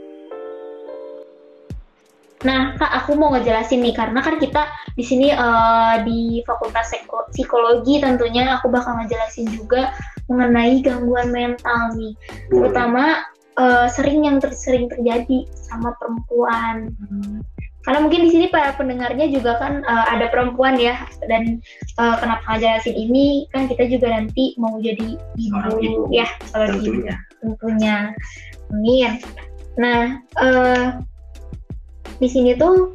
Nah, 2.42 2.74
Kak, 2.74 2.90
aku 3.02 3.14
mau 3.14 3.30
ngejelasin 3.34 3.82
nih 3.82 3.94
karena 3.94 4.18
kan 4.18 4.36
kita 4.42 4.66
di 4.98 5.04
sini 5.06 5.30
uh, 5.30 6.02
di 6.02 6.42
Fakultas 6.42 6.90
Psikologi 7.30 8.02
tentunya 8.02 8.58
aku 8.58 8.66
bakal 8.68 8.98
ngejelasin 8.98 9.46
juga 9.54 9.94
mengenai 10.26 10.82
gangguan 10.82 11.30
mental 11.30 11.94
nih, 11.94 12.14
terutama 12.50 13.22
uh, 13.58 13.86
sering 13.86 14.26
yang 14.26 14.42
ter 14.42 14.50
sering 14.54 14.90
terjadi 14.90 15.46
sama 15.54 15.94
perempuan. 15.98 16.90
Hmm 16.98 17.46
karena 17.82 17.98
mungkin 17.98 18.22
di 18.26 18.30
sini 18.30 18.46
para 18.46 18.74
pendengarnya 18.78 19.26
juga 19.26 19.58
kan 19.58 19.82
uh, 19.82 20.06
ada 20.06 20.30
perempuan 20.30 20.78
ya 20.78 21.02
dan 21.26 21.58
uh, 21.98 22.14
kenapa 22.22 22.42
ngajelasin 22.46 22.94
ini 22.94 23.46
kan 23.50 23.66
kita 23.66 23.90
juga 23.90 24.14
nanti 24.14 24.54
mau 24.54 24.78
jadi 24.78 25.18
ibu, 25.18 25.70
ibu. 25.82 26.02
ya 26.14 26.26
kalau 26.54 26.70
tentunya. 26.70 27.14
ibu 27.18 27.38
tentunya 27.42 27.96
amin 28.70 29.12
nah 29.74 30.02
uh, 30.38 31.02
di 32.22 32.28
sini 32.30 32.54
tuh 32.54 32.94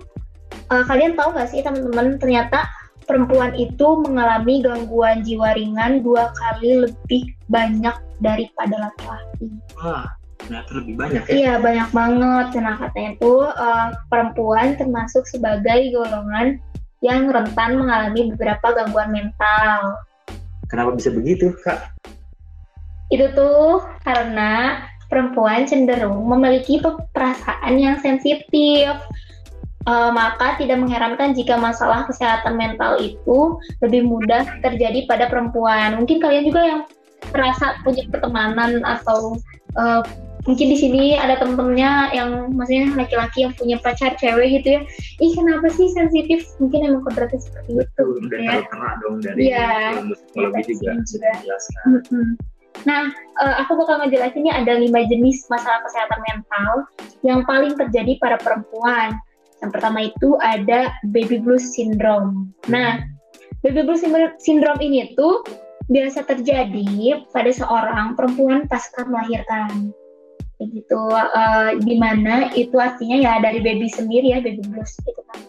uh, 0.71 0.83
kalian 0.87 1.19
tahu 1.19 1.35
nggak 1.35 1.51
sih 1.51 1.59
teman-teman 1.59 2.15
ternyata 2.15 2.63
perempuan 3.03 3.51
itu 3.59 3.99
mengalami 4.07 4.63
gangguan 4.63 5.19
jiwa 5.27 5.51
ringan 5.51 5.99
dua 5.99 6.31
kali 6.31 6.87
lebih 6.87 7.27
banyak 7.51 7.95
daripada 8.23 8.87
laki-laki. 8.87 9.47
Wah, 9.79 10.07
ternyata 10.39 10.71
lebih 10.79 10.95
banyak 10.95 11.23
ya? 11.27 11.33
Iya 11.35 11.53
banyak 11.59 11.89
banget. 11.91 12.47
Nah 12.59 12.75
katanya 12.79 13.11
itu 13.19 13.33
uh, 13.43 13.87
perempuan 14.07 14.79
termasuk 14.79 15.27
sebagai 15.27 15.91
golongan 15.91 16.63
yang 17.03 17.27
rentan 17.27 17.79
mengalami 17.79 18.31
beberapa 18.35 18.75
gangguan 18.75 19.11
mental. 19.11 20.03
Kenapa 20.71 20.95
bisa 20.95 21.11
begitu 21.11 21.51
kak? 21.63 21.95
Itu 23.07 23.31
tuh 23.35 23.87
karena 24.03 24.83
perempuan 25.07 25.63
cenderung 25.63 26.27
memiliki 26.27 26.83
perasaan 27.15 27.79
yang 27.79 27.95
sensitif. 28.03 28.91
Uh, 29.87 30.11
maka 30.11 30.59
tidak 30.59 30.83
mengherankan 30.83 31.31
jika 31.31 31.55
masalah 31.55 32.03
kesehatan 32.11 32.59
mental 32.59 32.99
itu 32.99 33.55
lebih 33.79 34.03
mudah 34.03 34.43
terjadi 34.59 35.07
pada 35.07 35.31
perempuan. 35.31 35.95
Mungkin 35.95 36.19
kalian 36.19 36.43
juga 36.43 36.61
yang 36.67 36.81
merasa 37.31 37.79
punya 37.87 38.03
pertemanan 38.11 38.83
atau 38.83 39.39
uh, 39.79 40.03
mungkin 40.47 40.67
di 40.71 40.77
sini 40.79 41.03
ada 41.19 41.35
temen-temennya 41.39 42.15
yang 42.15 42.55
maksudnya 42.55 42.95
laki-laki 42.95 43.43
yang 43.43 43.53
punya 43.59 43.77
pacar 43.83 44.15
cewek 44.15 44.59
gitu 44.59 44.79
ya 44.79 44.81
ih 45.19 45.31
kenapa 45.35 45.67
sih 45.75 45.91
sensitif 45.91 46.47
mungkin 46.63 46.87
emang 46.87 47.03
kodratnya 47.03 47.43
seperti 47.43 47.83
itu 47.83 48.03
gitu 48.23 48.35
ya 48.39 48.63
kena 48.71 48.91
dong 49.03 49.19
dari 49.19 49.51
ya, 49.51 49.99
psikologi 50.07 50.71
juga, 50.79 50.91
juga. 51.03 51.57
Nah, 52.85 53.09
uh, 53.41 53.55
aku 53.65 53.73
bakal 53.73 54.05
ngejelasinnya 54.05 54.53
ada 54.53 54.77
lima 54.77 55.01
jenis 55.09 55.49
masalah 55.49 55.81
kesehatan 55.81 56.21
mental 56.29 56.71
yang 57.25 57.41
paling 57.49 57.73
terjadi 57.73 58.21
pada 58.21 58.37
perempuan. 58.37 59.17
Yang 59.61 59.71
pertama 59.73 59.99
itu 60.05 60.29
ada 60.39 60.93
baby 61.09 61.41
blues 61.41 61.73
syndrome. 61.73 62.53
Nah, 62.69 63.01
baby 63.65 63.81
blues 63.85 64.05
syndrome 64.37 64.81
ini 64.81 65.17
tuh 65.17 65.41
biasa 65.87 66.27
terjadi 66.27 67.25
pada 67.31 67.49
seorang 67.49 68.13
perempuan 68.13 68.69
pasca 68.69 69.07
melahirkan. 69.07 69.91
Begitu 70.57 71.01
uh, 71.13 71.77
di 71.81 71.95
mana 72.01 72.49
itu 72.57 72.77
artinya 72.77 73.17
ya 73.17 73.33
dari 73.41 73.61
baby 73.61 73.89
sendiri 73.89 74.33
ya 74.33 74.39
baby 74.41 74.61
blues 74.67 74.93
gitu 75.05 75.21
kan. 75.33 75.41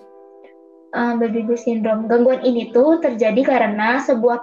Uh, 0.96 1.12
baby 1.20 1.44
blues 1.44 1.68
syndrome. 1.68 2.08
Gangguan 2.08 2.40
ini 2.44 2.72
tuh 2.72 3.00
terjadi 3.04 3.44
karena 3.44 4.00
sebuah 4.00 4.40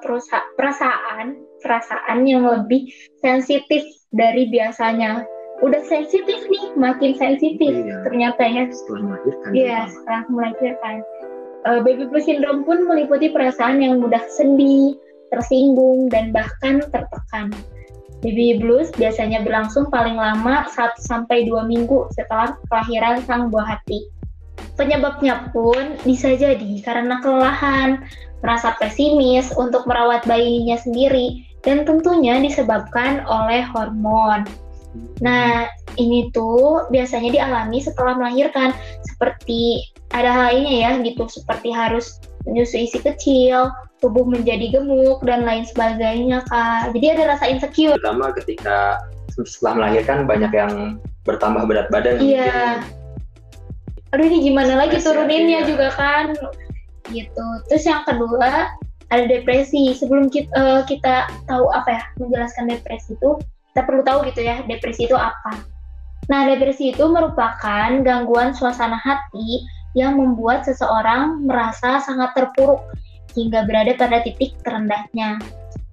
perasaan 0.58 1.42
perasaan 1.66 2.30
yang 2.30 2.46
lebih 2.46 2.94
sensitif 3.26 3.82
dari 4.14 4.46
biasanya 4.54 5.26
udah 5.66 5.82
sensitif 5.90 6.46
nih 6.46 6.78
makin 6.78 7.18
sensitif 7.18 7.74
iya, 7.74 8.06
ternyata 8.06 8.44
ya. 8.46 8.64
Setelah 8.70 9.02
melahirkan. 9.02 9.50
Iya 9.52 9.80
setelah 9.90 10.24
melahirkan. 10.30 10.96
Uh, 11.66 11.82
baby 11.82 12.06
blues 12.06 12.30
syndrome 12.30 12.62
pun 12.62 12.86
meliputi 12.86 13.34
perasaan 13.34 13.82
yang 13.82 13.98
mudah 13.98 14.22
sedih 14.30 14.94
tersinggung 15.34 16.14
dan 16.14 16.30
bahkan 16.30 16.86
tertekan. 16.94 17.50
Baby 18.22 18.62
blues 18.62 18.94
biasanya 18.94 19.42
berlangsung 19.42 19.90
paling 19.90 20.18
lama 20.18 20.70
1 20.70 21.02
sampai 21.02 21.50
2 21.50 21.66
minggu 21.66 22.10
setelah 22.14 22.54
kelahiran 22.70 23.22
sang 23.26 23.50
buah 23.50 23.78
hati. 23.78 24.06
Penyebabnya 24.78 25.52
pun 25.52 26.00
bisa 26.06 26.38
jadi 26.38 26.80
karena 26.86 27.20
kelelahan, 27.20 28.06
merasa 28.40 28.78
pesimis 28.78 29.52
untuk 29.58 29.88
merawat 29.90 30.24
bayinya 30.28 30.80
sendiri, 30.80 31.44
dan 31.66 31.84
tentunya 31.84 32.40
disebabkan 32.40 33.26
oleh 33.26 33.66
hormon. 33.66 34.46
Nah, 35.24 35.70
ini 35.96 36.30
tuh 36.36 36.88
biasanya 36.92 37.32
dialami 37.32 37.80
setelah 37.80 38.20
melahirkan, 38.20 38.76
seperti 39.08 39.88
ada 40.12 40.32
halnya 40.32 40.72
ya 40.72 40.92
gitu, 41.04 41.24
seperti 41.28 41.72
harus 41.72 42.20
menyusui 42.46 42.88
si 42.88 43.00
kecil, 43.02 43.72
tubuh 44.04 44.28
menjadi 44.28 44.76
gemuk 44.76 45.24
dan 45.26 45.48
lain 45.48 45.66
sebagainya 45.66 46.44
kak. 46.52 46.94
Jadi 46.94 47.06
ada 47.16 47.24
rasa 47.36 47.46
insecure. 47.50 47.98
Terutama 47.98 48.36
ketika 48.36 49.02
setelah 49.34 49.84
melahirkan 49.84 50.30
banyak 50.30 50.52
yang 50.54 50.74
bertambah 51.26 51.66
berat 51.68 51.88
badan. 51.90 52.22
Iya. 52.22 52.86
Aduh 54.14 54.26
ini 54.30 54.48
gimana 54.48 54.80
lagi 54.80 55.02
turuninnya 55.02 55.66
ya. 55.66 55.68
juga 55.68 55.88
kan? 55.96 56.38
Gitu. 57.10 57.46
Terus 57.68 57.84
yang 57.84 58.06
kedua 58.06 58.72
ada 59.10 59.24
depresi. 59.26 59.92
Sebelum 59.98 60.30
kita, 60.30 60.50
uh, 60.54 60.62
eh, 60.62 60.82
kita 60.88 61.28
tahu 61.50 61.68
apa 61.74 61.90
ya 62.00 62.04
menjelaskan 62.22 62.72
depresi 62.72 63.18
itu, 63.18 63.42
kita 63.76 63.84
perlu 63.84 64.08
tahu 64.08 64.24
gitu 64.32 64.40
ya 64.40 64.64
depresi 64.64 65.04
itu 65.04 65.20
apa. 65.20 65.60
Nah 66.32 66.48
depresi 66.48 66.96
itu 66.96 67.04
merupakan 67.12 67.92
gangguan 68.00 68.56
suasana 68.56 68.96
hati 68.96 69.68
yang 70.00 70.16
membuat 70.16 70.64
seseorang 70.64 71.44
merasa 71.44 72.00
sangat 72.00 72.32
terpuruk 72.40 72.80
hingga 73.36 73.68
berada 73.68 73.92
pada 74.00 74.24
titik 74.24 74.56
terendahnya. 74.64 75.44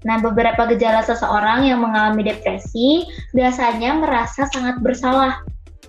Nah, 0.02 0.18
beberapa 0.18 0.66
gejala 0.66 1.02
seseorang 1.06 1.66
yang 1.66 1.82
mengalami 1.82 2.26
depresi 2.26 3.06
biasanya 3.34 3.98
merasa 4.02 4.50
sangat 4.50 4.82
bersalah, 4.82 5.38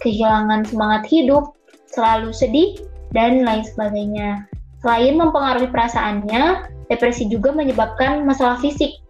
kehilangan 0.02 0.70
semangat 0.70 1.10
hidup, 1.10 1.58
selalu 1.90 2.30
sedih, 2.30 2.78
dan 3.14 3.42
lain 3.42 3.66
sebagainya. 3.66 4.46
Selain 4.86 5.18
mempengaruhi 5.18 5.70
perasaannya, 5.70 6.70
depresi 6.94 7.26
juga 7.26 7.54
menyebabkan 7.58 8.22
masalah 8.22 8.62
fisik, 8.62 9.02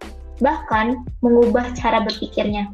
bahkan 0.43 1.07
mengubah 1.23 1.71
cara 1.73 2.03
berpikirnya. 2.03 2.67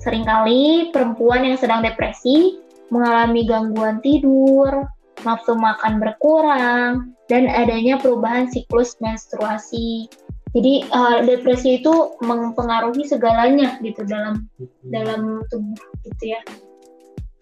Seringkali 0.00 0.90
perempuan 0.90 1.46
yang 1.46 1.60
sedang 1.60 1.84
depresi 1.84 2.58
mengalami 2.90 3.46
gangguan 3.46 4.02
tidur, 4.02 4.88
nafsu 5.22 5.54
makan 5.54 6.00
berkurang, 6.00 7.14
dan 7.30 7.46
adanya 7.46 8.00
perubahan 8.00 8.50
siklus 8.50 8.98
menstruasi. 8.98 10.10
Jadi 10.52 10.84
uh, 10.92 11.24
depresi 11.24 11.80
itu 11.80 12.12
mempengaruhi 12.20 13.08
segalanya 13.08 13.80
gitu 13.80 14.04
dalam 14.04 14.48
dalam 14.92 15.40
tubuh 15.48 15.80
gitu 16.04 16.36
ya. 16.36 16.40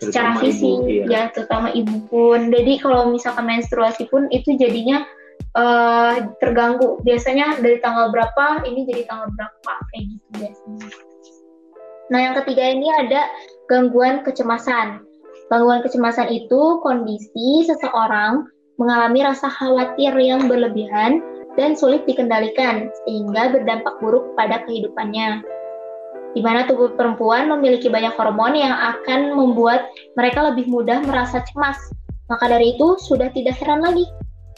Secara 0.00 0.38
fisik 0.40 0.80
ya. 0.88 1.04
ya, 1.10 1.22
terutama 1.34 1.74
ibu 1.74 2.06
pun. 2.08 2.48
Jadi 2.54 2.80
kalau 2.80 3.10
misalkan 3.12 3.50
menstruasi 3.50 4.08
pun 4.08 4.30
itu 4.32 4.56
jadinya 4.56 5.04
uh, 5.57 6.14
terganggu. 6.38 7.00
Biasanya 7.02 7.59
dari 7.62 7.78
tanggal 7.83 8.11
berapa 8.11 8.66
ini 8.66 8.87
jadi 8.87 9.07
tanggal 9.07 9.28
berapa 9.35 9.73
kayak 9.90 10.04
gitu 10.14 10.26
biasanya. 10.38 10.88
Nah 12.11 12.19
yang 12.19 12.35
ketiga 12.42 12.64
ini 12.66 12.88
ada 12.90 13.30
gangguan 13.71 14.26
kecemasan. 14.26 15.02
Gangguan 15.50 15.83
kecemasan 15.83 16.30
itu 16.30 16.78
kondisi 16.83 17.66
seseorang 17.66 18.47
mengalami 18.78 19.26
rasa 19.26 19.50
khawatir 19.50 20.14
yang 20.16 20.47
berlebihan 20.47 21.21
dan 21.59 21.75
sulit 21.75 22.07
dikendalikan, 22.07 22.88
sehingga 23.02 23.50
berdampak 23.50 23.99
buruk 23.99 24.33
pada 24.38 24.62
kehidupannya. 24.64 25.42
Di 26.30 26.40
mana 26.47 26.62
tubuh 26.71 26.95
perempuan 26.95 27.50
memiliki 27.50 27.90
banyak 27.90 28.14
hormon 28.14 28.54
yang 28.54 28.71
akan 28.71 29.35
membuat 29.35 29.90
mereka 30.14 30.47
lebih 30.47 30.71
mudah 30.71 31.02
merasa 31.02 31.42
cemas, 31.50 31.76
Maka 32.30 32.47
dari 32.47 32.78
itu 32.78 32.95
sudah 33.02 33.26
tidak 33.35 33.59
heran 33.59 33.83
lagi 33.83 34.07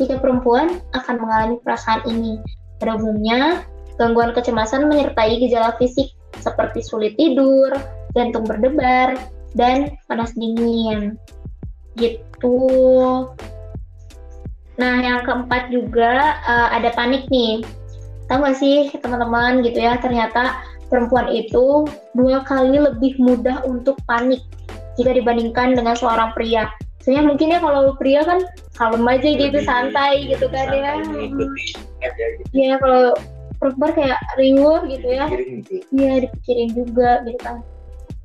jika 0.01 0.21
perempuan 0.21 0.81
akan 0.97 1.17
mengalami 1.21 1.57
perasaan 1.61 2.03
ini. 2.09 2.41
Pada 2.81 2.99
umumnya, 2.99 3.63
gangguan 4.01 4.35
kecemasan 4.35 4.89
menyertai 4.91 5.39
gejala 5.39 5.77
fisik 5.79 6.13
seperti 6.41 6.83
sulit 6.83 7.15
tidur, 7.15 7.71
jantung 8.17 8.43
berdebar, 8.49 9.15
dan 9.55 9.95
panas 10.09 10.33
dingin. 10.35 11.17
Gitu. 11.95 12.59
Nah, 14.81 14.95
yang 15.05 15.23
keempat 15.23 15.69
juga 15.69 16.41
uh, 16.43 16.69
ada 16.73 16.91
panik 16.97 17.29
nih. 17.29 17.61
Tahu 18.27 18.49
gak 18.49 18.57
sih 18.59 18.89
teman-teman 18.97 19.61
gitu 19.61 19.77
ya, 19.77 20.01
ternyata 20.01 20.65
perempuan 20.89 21.29
itu 21.29 21.85
dua 22.17 22.41
kali 22.49 22.81
lebih 22.81 23.21
mudah 23.21 23.63
untuk 23.69 24.01
panik 24.09 24.41
jika 24.97 25.13
dibandingkan 25.13 25.77
dengan 25.77 25.95
seorang 25.97 26.33
pria. 26.33 26.69
Soalnya 27.05 27.29
mungkin 27.29 27.53
ya 27.53 27.59
kalau 27.61 27.97
pria 28.01 28.25
kan 28.25 28.41
kalem 28.76 29.05
aja 29.05 29.29
gitu, 29.29 29.59
santai 29.62 30.26
gitu 30.29 30.47
kan 30.49 30.67
ya. 30.73 30.93
Iya, 32.52 32.81
kalau 32.81 33.12
perempuan 33.61 33.93
kayak 33.95 34.21
riuh 34.41 34.81
gitu 34.91 35.07
ya. 35.07 35.26
Iya, 35.93 36.12
dipikirin 36.26 36.71
juga 36.75 37.23
gitu 37.29 37.38
kan. 37.41 37.61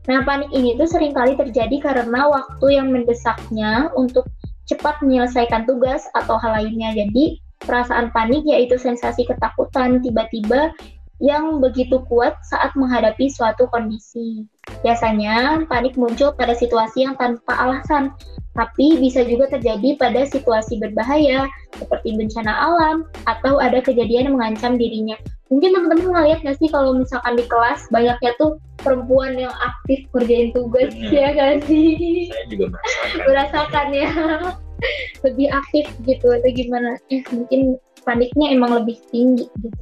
Nah, 0.08 0.24
panik 0.24 0.50
ini 0.56 0.80
tuh 0.80 0.88
sering 0.88 1.12
kali 1.12 1.36
terjadi 1.36 1.84
karena 1.84 2.32
waktu 2.32 2.80
yang 2.80 2.96
mendesaknya 2.96 3.92
untuk 4.00 4.24
cepat 4.68 5.04
menyelesaikan 5.04 5.68
tugas 5.68 6.08
atau 6.16 6.40
hal 6.40 6.64
lainnya. 6.64 6.96
Jadi, 6.96 7.44
perasaan 7.64 8.16
panik 8.16 8.48
yaitu 8.48 8.80
sensasi 8.80 9.28
ketakutan 9.28 10.00
tiba-tiba 10.00 10.72
yang 11.18 11.58
begitu 11.58 11.98
kuat 12.06 12.38
saat 12.46 12.74
menghadapi 12.78 13.30
suatu 13.30 13.66
kondisi. 13.74 14.46
Biasanya, 14.86 15.66
panik 15.66 15.98
muncul 15.98 16.36
pada 16.38 16.54
situasi 16.54 17.10
yang 17.10 17.18
tanpa 17.18 17.58
alasan, 17.58 18.14
tapi 18.54 19.02
bisa 19.02 19.26
juga 19.26 19.50
terjadi 19.50 19.98
pada 19.98 20.26
situasi 20.30 20.78
berbahaya, 20.78 21.50
seperti 21.78 22.14
bencana 22.14 22.54
alam, 22.54 23.06
atau 23.26 23.58
ada 23.58 23.82
kejadian 23.82 24.30
yang 24.30 24.36
mengancam 24.38 24.78
dirinya. 24.78 25.18
Mungkin 25.48 25.72
teman-teman 25.74 26.12
ngeliat 26.12 26.40
nggak 26.44 26.58
sih 26.60 26.70
kalau 26.70 26.92
misalkan 26.98 27.40
di 27.40 27.46
kelas 27.48 27.88
banyaknya 27.88 28.36
tuh 28.36 28.60
perempuan 28.84 29.40
yang 29.40 29.54
aktif 29.64 30.04
kerjain 30.12 30.52
tugas 30.52 30.92
hmm. 30.92 31.14
ya 31.16 31.32
kan 31.34 31.56
sih? 31.66 32.28
Saya 32.28 32.46
juga 32.52 32.66
merasakan. 32.76 33.24
merasakan 33.26 33.88
ya. 33.96 34.10
lebih 35.26 35.48
aktif 35.50 35.86
gitu 36.06 36.28
atau 36.30 36.50
gimana? 36.54 37.00
Eh 37.10 37.24
mungkin 37.34 37.82
paniknya 38.06 38.54
emang 38.54 38.84
lebih 38.84 39.00
tinggi 39.10 39.50
gitu. 39.58 39.82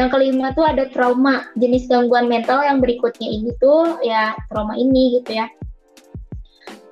Yang 0.00 0.16
kelima 0.16 0.56
tuh 0.56 0.64
ada 0.64 0.88
trauma, 0.88 1.44
jenis 1.60 1.84
gangguan 1.84 2.24
mental 2.24 2.64
yang 2.64 2.80
berikutnya 2.80 3.28
ini 3.28 3.52
tuh 3.60 4.00
ya 4.00 4.32
trauma 4.48 4.72
ini 4.80 5.20
gitu 5.20 5.36
ya. 5.36 5.44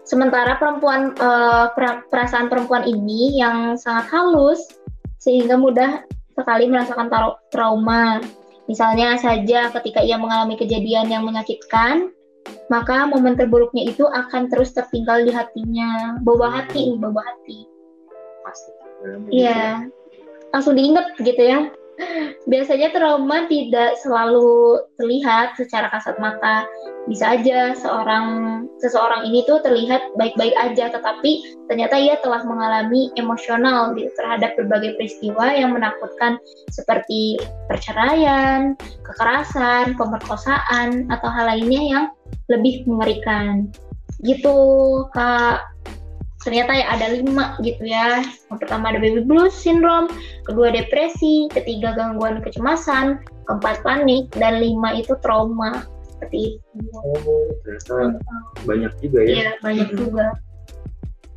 Sementara 0.05 0.61
perempuan 0.61 1.17
uh, 1.17 1.73
perasaan 2.13 2.53
perempuan 2.53 2.85
ini 2.85 3.41
yang 3.41 3.81
sangat 3.81 4.13
halus 4.13 4.61
sehingga 5.17 5.57
mudah 5.57 6.05
sekali 6.37 6.69
merasakan 6.69 7.09
trauma. 7.49 8.21
Misalnya 8.69 9.17
saja 9.17 9.73
ketika 9.73 10.05
ia 10.05 10.21
mengalami 10.21 10.61
kejadian 10.61 11.09
yang 11.09 11.25
menyakitkan, 11.25 12.13
maka 12.69 13.09
momen 13.09 13.41
terburuknya 13.41 13.89
itu 13.89 14.05
akan 14.05 14.53
terus 14.53 14.77
tertinggal 14.77 15.25
di 15.25 15.33
hatinya. 15.33 16.21
Bawa 16.21 16.61
hati, 16.61 16.93
bawa 17.01 17.25
hati. 17.25 17.65
Pasti. 18.45 18.71
Iya. 19.33 19.89
Langsung 20.53 20.77
diingat 20.77 21.17
gitu 21.25 21.41
ya. 21.41 21.73
Biasanya 22.47 22.95
trauma 22.95 23.51
tidak 23.51 23.99
selalu 23.99 24.79
terlihat 24.97 25.59
secara 25.59 25.91
kasat 25.91 26.15
mata. 26.23 26.63
Bisa 27.11 27.35
aja 27.35 27.75
seorang 27.75 28.27
seseorang 28.79 29.27
ini 29.27 29.43
tuh 29.49 29.59
terlihat 29.67 30.15
baik-baik 30.15 30.55
aja, 30.55 30.95
tetapi 30.95 31.59
ternyata 31.67 31.99
ia 31.99 32.15
telah 32.23 32.47
mengalami 32.47 33.11
emosional 33.19 33.97
gitu, 33.99 34.13
terhadap 34.15 34.55
berbagai 34.55 34.95
peristiwa 35.01 35.51
yang 35.51 35.75
menakutkan 35.75 36.39
seperti 36.71 37.41
perceraian, 37.67 38.79
kekerasan, 39.03 39.99
pemerkosaan, 39.99 41.09
atau 41.11 41.29
hal 41.33 41.51
lainnya 41.51 41.83
yang 41.83 42.05
lebih 42.47 42.87
mengerikan. 42.87 43.67
Gitu, 44.23 44.59
Kak 45.15 45.63
ternyata 46.43 46.71
ya 46.75 46.87
ada 46.95 47.07
lima 47.19 47.59
gitu 47.63 47.83
ya. 47.83 48.23
Yang 48.51 48.59
pertama 48.63 48.95
ada 48.95 49.01
baby 49.03 49.23
blues 49.27 49.55
syndrome, 49.55 50.07
kedua 50.47 50.71
depresi, 50.71 51.51
ketiga 51.51 51.95
gangguan 51.99 52.39
kecemasan, 52.43 53.23
keempat 53.51 53.83
panik, 53.83 54.31
dan 54.39 54.63
lima 54.63 54.95
itu 54.95 55.19
trauma. 55.21 55.87
Seperti 56.19 56.59
itu. 56.59 56.79
Oh, 56.99 57.47
ternyata 57.63 58.19
banyak 58.67 58.93
juga 58.99 59.19
ya? 59.23 59.31
Iya, 59.31 59.51
banyak 59.63 59.89
hmm. 59.95 59.99
juga. 59.99 60.27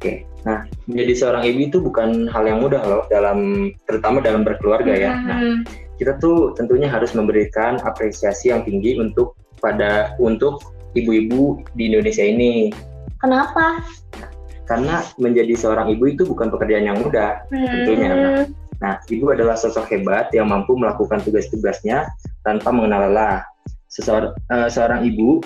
Oke, 0.02 0.26
nah 0.42 0.66
menjadi 0.90 1.14
seorang 1.14 1.46
ibu 1.46 1.60
itu 1.70 1.78
bukan 1.78 2.26
hal 2.26 2.50
yang 2.50 2.66
mudah 2.66 2.82
loh 2.82 3.06
dalam 3.14 3.70
terutama 3.86 4.18
dalam 4.18 4.42
berkeluarga 4.42 4.90
ya. 4.98 5.14
Nah, 5.14 5.38
hmm. 5.38 5.58
kita 6.02 6.18
tuh 6.18 6.58
tentunya 6.58 6.90
harus 6.90 7.14
memberikan 7.14 7.78
apresiasi 7.86 8.50
yang 8.50 8.66
tinggi 8.66 8.98
untuk 8.98 9.38
pada 9.62 10.18
untuk 10.18 10.58
ibu-ibu 10.98 11.62
di 11.78 11.94
Indonesia 11.94 12.26
ini. 12.26 12.74
Kenapa? 13.22 13.86
Karena 14.72 15.04
menjadi 15.20 15.52
seorang 15.60 15.92
ibu 15.92 16.08
itu 16.08 16.24
bukan 16.24 16.48
pekerjaan 16.48 16.88
yang 16.88 16.98
mudah 17.04 17.44
hmm. 17.52 17.68
tentunya. 17.68 18.10
Nah, 18.16 18.40
nah, 18.80 18.94
ibu 19.12 19.36
adalah 19.36 19.60
sosok 19.60 19.92
hebat 19.92 20.32
yang 20.32 20.48
mampu 20.48 20.80
melakukan 20.80 21.20
tugas-tugasnya 21.28 22.08
tanpa 22.48 22.72
mengenal 22.72 23.12
lelah. 23.12 23.44
Seseorang, 23.92 24.32
uh, 24.48 24.72
seorang 24.72 25.04
ibu 25.04 25.44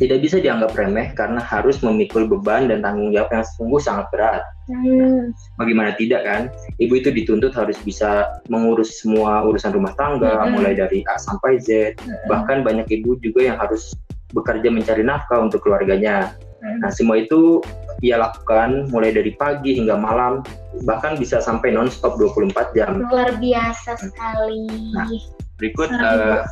tidak 0.00 0.24
bisa 0.24 0.40
dianggap 0.40 0.72
remeh 0.72 1.12
karena 1.12 1.40
harus 1.40 1.84
memikul 1.84 2.24
beban 2.24 2.68
dan 2.72 2.80
tanggung 2.80 3.12
jawab 3.12 3.28
yang 3.32 3.44
sungguh 3.60 3.80
sangat 3.80 4.08
berat. 4.08 4.42
Hmm. 4.72 5.36
Bagaimana 5.60 5.92
tidak 6.00 6.24
kan? 6.24 6.42
Ibu 6.80 7.04
itu 7.04 7.12
dituntut 7.12 7.52
harus 7.52 7.76
bisa 7.84 8.40
mengurus 8.48 9.04
semua 9.04 9.44
urusan 9.44 9.76
rumah 9.76 9.92
tangga, 10.00 10.48
hmm. 10.48 10.56
mulai 10.56 10.72
dari 10.72 11.04
A 11.12 11.20
sampai 11.20 11.60
Z. 11.60 12.00
Hmm. 12.00 12.16
Bahkan 12.32 12.64
banyak 12.64 12.88
ibu 12.88 13.20
juga 13.20 13.52
yang 13.52 13.60
harus 13.60 13.92
bekerja 14.32 14.72
mencari 14.72 15.04
nafkah 15.04 15.44
untuk 15.44 15.60
keluarganya. 15.60 16.32
Hmm. 16.64 16.80
Nah, 16.80 16.92
semua 16.92 17.20
itu 17.20 17.60
ia 18.04 18.20
lakukan 18.20 18.88
mulai 18.92 19.12
dari 19.12 19.32
pagi 19.36 19.76
hingga 19.76 19.96
malam, 19.96 20.44
bahkan 20.84 21.16
bisa 21.16 21.40
sampai 21.40 21.72
non-stop 21.72 22.20
24 22.20 22.76
jam. 22.76 23.04
Luar 23.08 23.36
biasa 23.40 23.96
sekali. 23.96 24.68
Nah, 24.92 25.08
berikut 25.56 25.88
uh, 25.88 26.44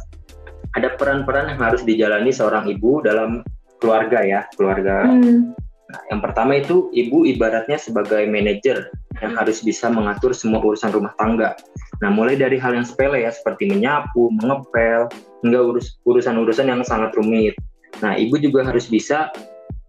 ada 0.74 0.88
peran-peran 0.96 1.54
yang 1.54 1.61
harus 1.61 1.85
dijalani 1.85 2.33
seorang 2.33 2.66
ibu 2.70 3.04
dalam 3.04 3.44
keluarga 3.78 4.24
ya, 4.24 4.40
keluarga. 4.57 5.04
Hmm. 5.04 5.52
Nah, 5.92 6.00
yang 6.09 6.20
pertama 6.24 6.57
itu 6.57 6.88
ibu 6.96 7.28
ibaratnya 7.28 7.76
sebagai 7.76 8.24
manajer 8.24 8.88
yang 9.20 9.37
hmm. 9.37 9.40
harus 9.40 9.61
bisa 9.61 9.92
mengatur 9.92 10.33
semua 10.33 10.64
urusan 10.64 10.90
rumah 10.90 11.12
tangga. 11.20 11.54
Nah, 12.02 12.11
mulai 12.11 12.35
dari 12.35 12.59
hal 12.59 12.74
yang 12.74 12.88
sepele 12.88 13.22
ya 13.22 13.30
seperti 13.30 13.70
menyapu, 13.70 14.33
mengepel, 14.40 15.07
hingga 15.44 15.61
urus 15.61 16.00
urusan-urusan 16.09 16.66
yang 16.66 16.80
sangat 16.83 17.14
rumit. 17.14 17.54
Nah, 18.02 18.18
ibu 18.18 18.35
juga 18.40 18.66
harus 18.66 18.90
bisa 18.90 19.30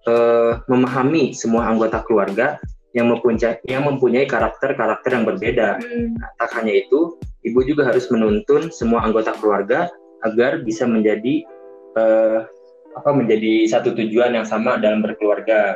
uh, 0.07 0.61
memahami 0.69 1.33
semua 1.35 1.67
anggota 1.69 2.01
keluarga 2.05 2.57
yang 2.95 3.11
mempunyai 3.11 3.59
yang 3.67 3.83
mempunyai 3.83 4.23
karakter-karakter 4.23 5.11
yang 5.11 5.27
berbeda. 5.27 5.77
Hmm. 5.83 6.15
Nah, 6.15 6.29
tak 6.39 6.55
hanya 6.55 6.73
itu, 6.79 7.19
ibu 7.43 7.59
juga 7.67 7.91
harus 7.91 8.07
menuntun 8.07 8.71
semua 8.71 9.03
anggota 9.03 9.35
keluarga 9.35 9.91
agar 10.23 10.63
bisa 10.63 10.87
menjadi 10.87 11.43
uh, 11.99 12.47
apa 12.95 13.11
menjadi 13.11 13.67
satu 13.67 13.91
tujuan 13.91 14.39
yang 14.39 14.47
sama 14.47 14.79
dalam 14.79 15.03
berkeluarga. 15.03 15.75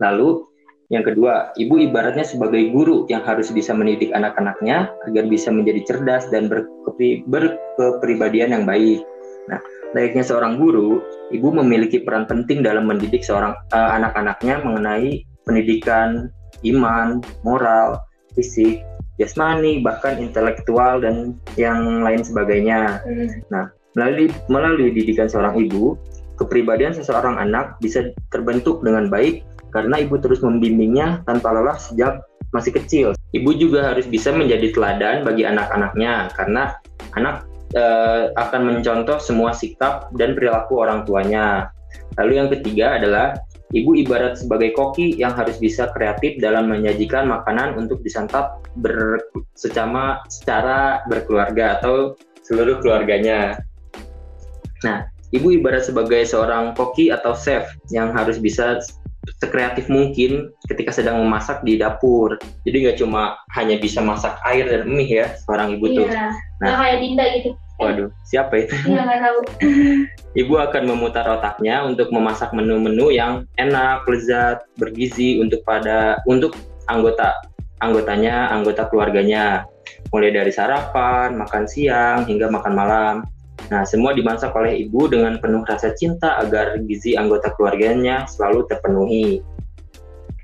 Lalu 0.00 0.48
yang 0.88 1.04
kedua, 1.08 1.56
ibu 1.56 1.80
ibaratnya 1.80 2.24
sebagai 2.24 2.68
guru 2.72 3.08
yang 3.08 3.24
harus 3.24 3.48
bisa 3.48 3.72
mendidik 3.72 4.12
anak-anaknya 4.12 4.92
agar 5.08 5.24
bisa 5.24 5.48
menjadi 5.48 5.88
cerdas 5.88 6.28
dan 6.28 6.52
berkepribadian 7.28 8.52
yang 8.52 8.64
baik. 8.68 9.00
Nah, 9.48 9.60
layaknya 9.92 10.24
seorang 10.24 10.56
guru, 10.56 11.00
ibu 11.32 11.48
memiliki 11.52 12.00
peran 12.00 12.24
penting 12.24 12.64
dalam 12.64 12.88
mendidik 12.88 13.24
seorang 13.24 13.56
uh, 13.72 13.90
anak-anaknya 13.96 14.60
mengenai 14.64 15.24
pendidikan, 15.44 16.32
iman, 16.64 17.20
moral, 17.44 18.00
fisik, 18.32 18.80
jasmani, 19.20 19.84
bahkan 19.84 20.18
intelektual 20.20 21.00
dan 21.00 21.36
yang 21.60 22.00
lain 22.00 22.24
sebagainya. 22.24 23.04
Hmm. 23.04 23.28
Nah, 23.52 23.64
melalui 23.94 24.32
melalui 24.48 24.90
didikan 24.96 25.28
seorang 25.28 25.56
ibu, 25.60 25.96
kepribadian 26.40 26.96
seseorang 26.96 27.36
anak 27.36 27.76
bisa 27.84 28.10
terbentuk 28.32 28.80
dengan 28.80 29.12
baik 29.12 29.44
karena 29.72 30.00
ibu 30.00 30.20
terus 30.20 30.44
membimbingnya 30.44 31.24
tanpa 31.24 31.52
lelah 31.52 31.76
sejak 31.76 32.24
masih 32.52 32.72
kecil. 32.76 33.06
Ibu 33.32 33.56
juga 33.56 33.92
harus 33.92 34.04
bisa 34.04 34.28
menjadi 34.32 34.72
teladan 34.76 35.24
bagi 35.24 35.48
anak-anaknya 35.48 36.28
karena 36.36 36.76
anak 37.16 37.48
uh, 37.76 38.32
akan 38.36 38.62
mencontoh 38.68 39.18
semua 39.20 39.52
sikap 39.52 40.08
dan 40.16 40.36
perilaku 40.36 40.80
orang 40.80 41.04
tuanya. 41.04 41.72
Lalu 42.20 42.32
yang 42.40 42.48
ketiga 42.52 43.00
adalah 43.00 43.36
ibu 43.72 43.96
ibarat 43.96 44.36
sebagai 44.36 44.76
koki 44.76 45.16
yang 45.16 45.32
harus 45.32 45.56
bisa 45.56 45.88
kreatif 45.96 46.36
dalam 46.40 46.68
menyajikan 46.68 47.28
makanan 47.28 47.76
untuk 47.76 48.04
disantap 48.04 48.60
ber, 48.80 49.20
secara, 49.56 50.20
secara 50.28 51.04
berkeluarga 51.08 51.80
atau 51.80 52.16
seluruh 52.44 52.80
keluarganya. 52.84 53.60
Nah, 54.84 55.08
ibu 55.32 55.52
ibarat 55.56 55.88
sebagai 55.88 56.24
seorang 56.28 56.76
koki 56.76 57.08
atau 57.08 57.32
chef 57.32 57.72
yang 57.88 58.12
harus 58.12 58.36
bisa 58.36 58.80
sekreatif 59.38 59.86
mungkin 59.86 60.50
ketika 60.66 60.90
sedang 60.90 61.22
memasak 61.22 61.62
di 61.62 61.78
dapur. 61.78 62.38
Jadi 62.66 62.76
nggak 62.86 62.98
cuma 62.98 63.38
hanya 63.54 63.78
bisa 63.78 64.02
masak 64.02 64.38
air 64.46 64.66
dan 64.66 64.90
mie 64.90 65.06
ya 65.06 65.30
seorang 65.46 65.78
ibu 65.78 65.86
iya. 65.90 65.96
tuh. 65.98 66.06
Nah, 66.62 66.78
kayak 66.78 66.98
Dinda 67.02 67.24
gitu. 67.38 67.50
Waduh, 67.82 68.08
siapa 68.22 68.62
itu? 68.62 68.74
Iya 68.86 69.00
nggak 69.02 69.20
tahu. 69.26 69.38
Ibu 70.46 70.54
akan 70.70 70.82
memutar 70.94 71.26
otaknya 71.26 71.82
untuk 71.82 72.14
memasak 72.14 72.54
menu-menu 72.54 73.10
yang 73.10 73.44
enak, 73.58 74.06
lezat, 74.06 74.62
bergizi 74.78 75.42
untuk 75.42 75.66
pada 75.66 76.22
untuk 76.30 76.54
anggota 76.86 77.34
anggotanya, 77.82 78.54
anggota 78.54 78.86
keluarganya. 78.86 79.66
Mulai 80.14 80.30
dari 80.30 80.52
sarapan, 80.54 81.34
makan 81.34 81.64
siang, 81.66 82.28
hingga 82.28 82.46
makan 82.52 82.72
malam. 82.72 83.14
Nah, 83.72 83.88
semua 83.88 84.12
dimasak 84.12 84.52
oleh 84.52 84.84
ibu 84.84 85.08
dengan 85.08 85.40
penuh 85.40 85.64
rasa 85.64 85.96
cinta 85.96 86.36
agar 86.36 86.76
gizi 86.84 87.16
anggota 87.16 87.56
keluarganya 87.56 88.28
selalu 88.28 88.68
terpenuhi. 88.68 89.40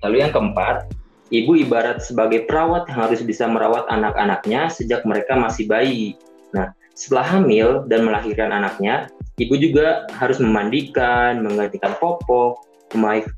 Lalu 0.01 0.25
yang 0.25 0.33
keempat, 0.33 0.89
ibu 1.29 1.53
ibarat 1.61 2.01
sebagai 2.01 2.49
perawat 2.49 2.89
yang 2.89 3.05
harus 3.05 3.21
bisa 3.21 3.45
merawat 3.45 3.85
anak-anaknya 3.93 4.73
sejak 4.73 5.05
mereka 5.05 5.37
masih 5.37 5.69
bayi. 5.69 6.17
Nah, 6.57 6.73
setelah 6.97 7.37
hamil 7.37 7.85
dan 7.85 8.09
melahirkan 8.09 8.49
anaknya, 8.49 9.13
ibu 9.37 9.61
juga 9.61 10.09
harus 10.17 10.41
memandikan, 10.41 11.45
menggantikan 11.45 12.01
popok, 12.01 12.65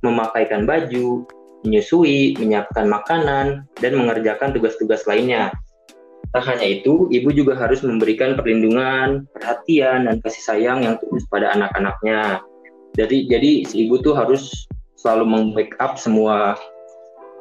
memakaikan 0.06 0.70
baju, 0.70 1.26
menyusui, 1.66 2.38
menyiapkan 2.38 2.86
makanan, 2.86 3.66
dan 3.82 3.92
mengerjakan 3.98 4.54
tugas-tugas 4.54 5.02
lainnya. 5.10 5.50
Tak 6.30 6.46
hanya 6.46 6.62
itu, 6.78 7.10
ibu 7.10 7.34
juga 7.34 7.58
harus 7.58 7.82
memberikan 7.82 8.38
perlindungan, 8.38 9.26
perhatian, 9.34 10.06
dan 10.06 10.22
kasih 10.22 10.42
sayang 10.46 10.86
yang 10.86 10.94
tulus 11.02 11.26
pada 11.26 11.50
anak-anaknya. 11.58 12.38
Jadi, 12.94 13.26
jadi 13.26 13.66
si 13.66 13.86
ibu 13.86 13.98
tuh 13.98 14.14
harus 14.14 14.70
selalu 14.94 15.26
membackup 15.26 15.98
semua 15.98 16.54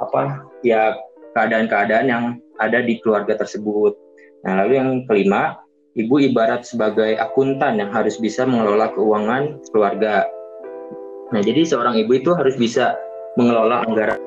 apa 0.01 0.41
ya 0.65 0.95
keadaan-keadaan 1.37 2.07
yang 2.09 2.23
ada 2.57 2.81
di 2.81 2.97
keluarga 3.05 3.37
tersebut. 3.37 3.93
Nah, 4.41 4.65
lalu 4.65 4.81
yang 4.81 4.89
kelima, 5.05 5.61
ibu 5.93 6.17
ibarat 6.17 6.65
sebagai 6.65 7.13
akuntan 7.21 7.77
yang 7.77 7.93
harus 7.93 8.17
bisa 8.17 8.41
mengelola 8.47 8.89
keuangan 8.97 9.61
keluarga. 9.69 10.25
Nah, 11.29 11.41
jadi 11.45 11.61
seorang 11.61 11.93
ibu 11.93 12.17
itu 12.17 12.33
harus 12.33 12.57
bisa 12.57 12.97
mengelola 13.37 13.85
anggaran 13.85 14.17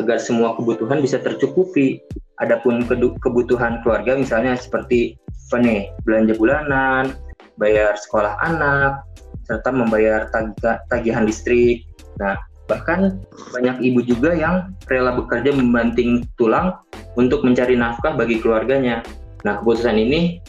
agar 0.00 0.16
semua 0.20 0.56
kebutuhan 0.56 1.04
bisa 1.04 1.20
tercukupi 1.20 2.00
Adapun 2.44 2.84
kebutuhan 3.20 3.80
keluarga 3.80 4.12
misalnya 4.12 4.56
seperti 4.60 5.16
nih 5.54 5.88
belanja 6.02 6.34
bulanan, 6.36 7.14
bayar 7.56 7.96
sekolah 7.96 8.36
anak, 8.44 9.06
serta 9.46 9.70
membayar 9.70 10.28
tag 10.34 10.52
tagihan 10.90 11.24
listrik. 11.24 11.86
Nah, 12.18 12.34
bahkan 12.66 13.22
banyak 13.54 13.78
ibu 13.80 14.02
juga 14.02 14.34
yang 14.34 14.74
rela 14.90 15.14
bekerja 15.14 15.54
membanting 15.54 16.26
tulang 16.34 16.76
untuk 17.14 17.46
mencari 17.46 17.78
nafkah 17.78 18.18
bagi 18.18 18.42
keluarganya. 18.42 19.06
Nah, 19.46 19.62
keputusan 19.62 19.96
ini, 19.96 20.42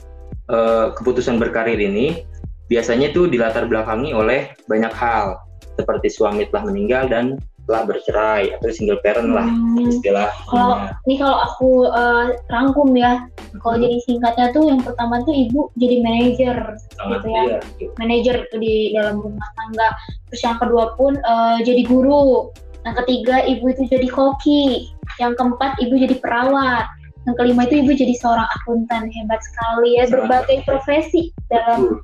eh, 0.50 0.88
keputusan 0.97 1.38
berkarir 1.38 1.78
ini 1.78 2.26
biasanya 2.67 3.13
tuh 3.15 3.30
dilatar 3.30 3.69
belakangi 3.69 4.12
oleh 4.12 4.52
banyak 4.67 4.91
hal, 4.91 5.39
seperti 5.78 6.10
suami 6.12 6.50
telah 6.50 6.67
meninggal 6.67 7.08
dan 7.08 7.38
telah 7.67 7.84
bercerai 7.84 8.56
atau 8.58 8.71
single 8.71 8.97
parent 9.03 9.36
lah 9.36 9.43
hmm. 9.43 9.91
istilah. 9.91 10.32
Kalau 10.47 10.88
ini 11.03 11.15
kalau 11.19 11.38
aku 11.43 11.69
uh, 11.91 12.32
rangkum 12.47 12.95
ya, 12.95 13.27
kalau 13.60 13.75
hmm. 13.75 13.84
jadi 13.84 13.95
singkatnya 14.08 14.45
tuh 14.56 14.63
yang 14.71 14.80
pertama 14.80 15.19
tuh 15.27 15.36
ibu 15.36 15.67
jadi 15.75 15.99
manajer 15.99 16.58
gitu 16.80 17.27
ya, 17.27 17.43
iya, 17.43 17.88
manajer 17.99 18.36
tuh 18.49 18.60
di 18.63 18.95
dalam 18.95 19.19
rumah 19.19 19.49
tangga. 19.60 19.91
Terus 20.32 20.41
yang 20.47 20.58
kedua 20.63 20.95
pun 20.95 21.19
uh, 21.27 21.60
jadi 21.62 21.84
guru. 21.84 22.49
Yang 22.88 22.95
ketiga 23.03 23.36
ibu 23.43 23.65
itu 23.67 23.84
jadi 23.91 24.08
koki. 24.08 24.88
Yang 25.19 25.36
keempat 25.36 25.75
ibu 25.84 25.93
jadi 25.99 26.15
perawat. 26.23 26.88
Yang 27.27 27.36
kelima 27.43 27.67
itu 27.67 27.75
ibu 27.84 27.91
jadi 27.91 28.15
seorang 28.15 28.47
akuntan 28.63 29.12
hebat 29.12 29.43
sekali 29.43 29.99
ya, 29.99 30.08
berbagai 30.08 30.63
profesi 30.63 31.36
dalam 31.51 31.99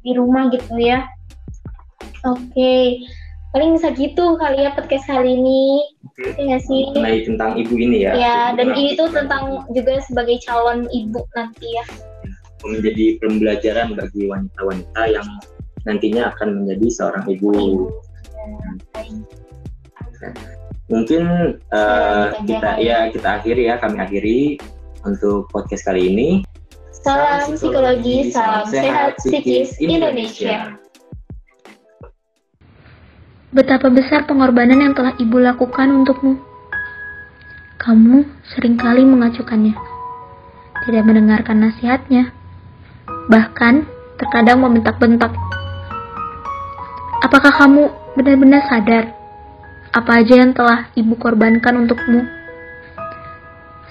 di 0.00 0.16
rumah 0.16 0.48
gitu 0.48 0.80
ya. 0.80 1.04
Oke. 2.24 2.48
Okay 2.48 2.80
paling 3.52 3.76
bisa 3.76 3.92
gitu 3.92 4.40
kali 4.40 4.64
ya 4.64 4.72
podcast 4.72 5.04
kali 5.04 5.36
ini. 5.36 5.84
Oke. 6.08 6.32
ya 6.40 6.58
sih? 6.58 6.88
Mengenai 6.96 7.20
tentang 7.28 7.50
ibu 7.60 7.74
ini 7.76 8.08
ya. 8.08 8.12
Ya 8.16 8.38
dan 8.56 8.72
ini 8.72 8.96
tuh 8.96 9.12
tentang 9.12 9.68
juga 9.76 10.00
sebagai 10.08 10.40
calon 10.48 10.88
ibu 10.88 11.20
nanti 11.36 11.68
ya. 11.68 11.84
Menjadi 12.64 13.20
pembelajaran 13.20 13.92
bagi 13.92 14.22
wanita-wanita 14.26 15.02
yang 15.12 15.28
nantinya 15.84 16.32
akan 16.32 16.64
menjadi 16.64 16.86
seorang 16.88 17.24
ibu. 17.28 17.52
Mungkin 20.88 21.22
uh, 21.72 22.26
kita 22.48 22.80
ya 22.80 23.12
kita 23.12 23.28
akhiri 23.40 23.68
ya 23.68 23.76
kami 23.76 24.00
akhiri 24.00 24.40
untuk 25.04 25.52
podcast 25.52 25.84
kali 25.84 26.08
ini. 26.08 26.30
Salam 27.02 27.58
psikologi 27.58 28.30
salam 28.30 28.64
sehat 28.70 29.18
psikis 29.20 29.76
Indonesia. 29.82 30.81
Betapa 33.52 33.92
besar 33.92 34.24
pengorbanan 34.24 34.80
yang 34.80 34.96
telah 34.96 35.12
ibu 35.20 35.36
lakukan 35.36 35.92
untukmu. 35.92 36.40
Kamu 37.76 38.24
sering 38.48 38.80
kali 38.80 39.04
mengacukannya, 39.04 39.76
tidak 40.88 41.04
mendengarkan 41.04 41.60
nasihatnya, 41.60 42.32
bahkan 43.28 43.84
terkadang 44.16 44.56
membentak-bentak. 44.64 45.36
Apakah 47.20 47.52
kamu 47.60 47.92
benar-benar 48.16 48.64
sadar 48.72 49.12
apa 49.92 50.24
aja 50.24 50.32
yang 50.40 50.56
telah 50.56 50.88
ibu 50.96 51.12
korbankan 51.20 51.76
untukmu? 51.76 52.24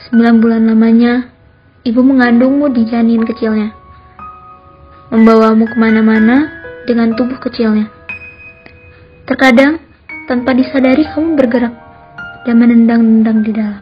Sembilan 0.09 0.41
bulan 0.41 0.73
lamanya, 0.73 1.29
ibu 1.85 2.01
mengandungmu 2.01 2.65
di 2.73 2.89
janin 2.89 3.21
kecilnya, 3.29 3.77
membawamu 5.13 5.69
ke 5.69 5.77
mana-mana 5.77 6.49
dengan 6.89 7.13
tubuh 7.13 7.37
kecilnya 7.37 8.00
Terkadang, 9.31 9.79
tanpa 10.27 10.51
disadari 10.51 11.07
kamu 11.07 11.39
bergerak 11.39 11.71
dan 12.43 12.55
menendang-nendang 12.59 13.47
di 13.47 13.55
dalam. 13.55 13.79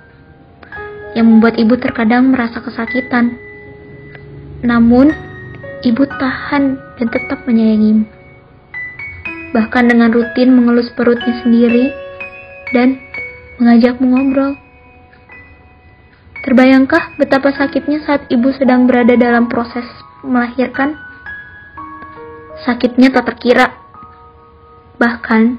Yang 1.17 1.25
membuat 1.25 1.57
ibu 1.57 1.73
terkadang 1.73 2.29
merasa 2.29 2.61
kesakitan. 2.61 3.33
Namun, 4.61 5.09
ibu 5.81 6.05
tahan 6.05 6.77
dan 7.01 7.07
tetap 7.09 7.49
menyayangimu. 7.49 8.05
Bahkan 9.57 9.89
dengan 9.89 10.13
rutin 10.13 10.53
mengelus 10.53 10.93
perutnya 10.93 11.41
sendiri 11.41 11.97
dan 12.69 13.01
mengajakmu 13.57 14.05
ngobrol. 14.05 14.53
Terbayangkah 16.45 17.17
betapa 17.17 17.57
sakitnya 17.57 18.05
saat 18.05 18.21
ibu 18.29 18.53
sedang 18.53 18.85
berada 18.85 19.17
dalam 19.17 19.49
proses 19.49 19.89
melahirkan? 20.21 20.93
Sakitnya 22.69 23.09
tak 23.09 23.33
terkira 23.33 23.78
Bahkan, 24.99 25.55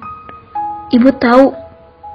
ibu 0.92 1.08
tahu 1.16 1.56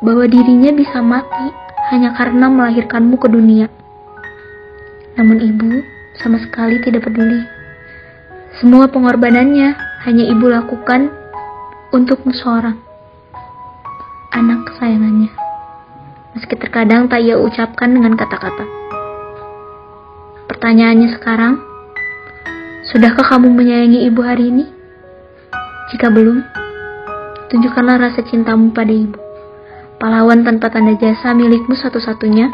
bahwa 0.05 0.29
dirinya 0.29 0.69
bisa 0.69 1.01
mati 1.01 1.49
hanya 1.89 2.13
karena 2.13 2.45
melahirkanmu 2.53 3.17
ke 3.17 3.25
dunia. 3.25 3.65
Namun 5.17 5.41
ibu 5.41 5.81
sama 6.21 6.37
sekali 6.37 6.77
tidak 6.85 7.09
peduli. 7.09 7.41
Semua 8.61 8.85
pengorbanannya 8.87 9.73
hanya 10.05 10.23
ibu 10.29 10.45
lakukan 10.47 11.09
untuk 11.89 12.21
seorang 12.29 12.77
anak 14.29 14.69
kesayangannya. 14.69 15.33
Meski 16.37 16.53
terkadang 16.61 17.09
tak 17.09 17.25
ia 17.25 17.41
ucapkan 17.41 17.89
dengan 17.89 18.13
kata-kata. 18.13 18.69
Pertanyaannya 20.51 21.09
sekarang, 21.17 21.57
sudahkah 22.93 23.25
kamu 23.33 23.49
menyayangi 23.49 24.05
ibu 24.13 24.21
hari 24.21 24.51
ini? 24.51 24.65
Jika 25.95 26.11
belum, 26.11 26.64
tunjukkanlah 27.51 28.01
rasa 28.01 28.25
cintamu 28.25 28.73
pada 28.73 28.91
ibu. 28.91 29.17
Pahlawan 30.01 30.43
tanpa 30.43 30.67
tanda 30.73 30.97
jasa 30.99 31.31
milikmu 31.31 31.77
satu-satunya, 31.77 32.51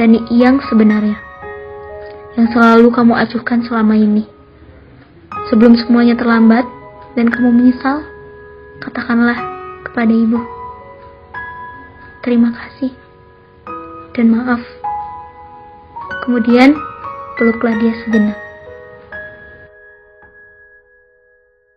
dan 0.00 0.10
yang 0.32 0.58
sebenarnya. 0.66 1.18
Yang 2.34 2.54
selalu 2.54 2.88
kamu 2.94 3.14
acuhkan 3.14 3.62
selama 3.66 3.94
ini. 3.94 4.26
Sebelum 5.50 5.78
semuanya 5.78 6.18
terlambat, 6.18 6.66
dan 7.14 7.30
kamu 7.30 7.50
menyesal, 7.50 8.02
katakanlah 8.82 9.38
kepada 9.86 10.12
ibu. 10.12 10.40
Terima 12.22 12.50
kasih, 12.52 12.92
dan 14.14 14.26
maaf. 14.34 14.62
Kemudian, 16.26 16.74
peluklah 17.38 17.74
dia 17.78 17.94
sejenak. 18.04 18.47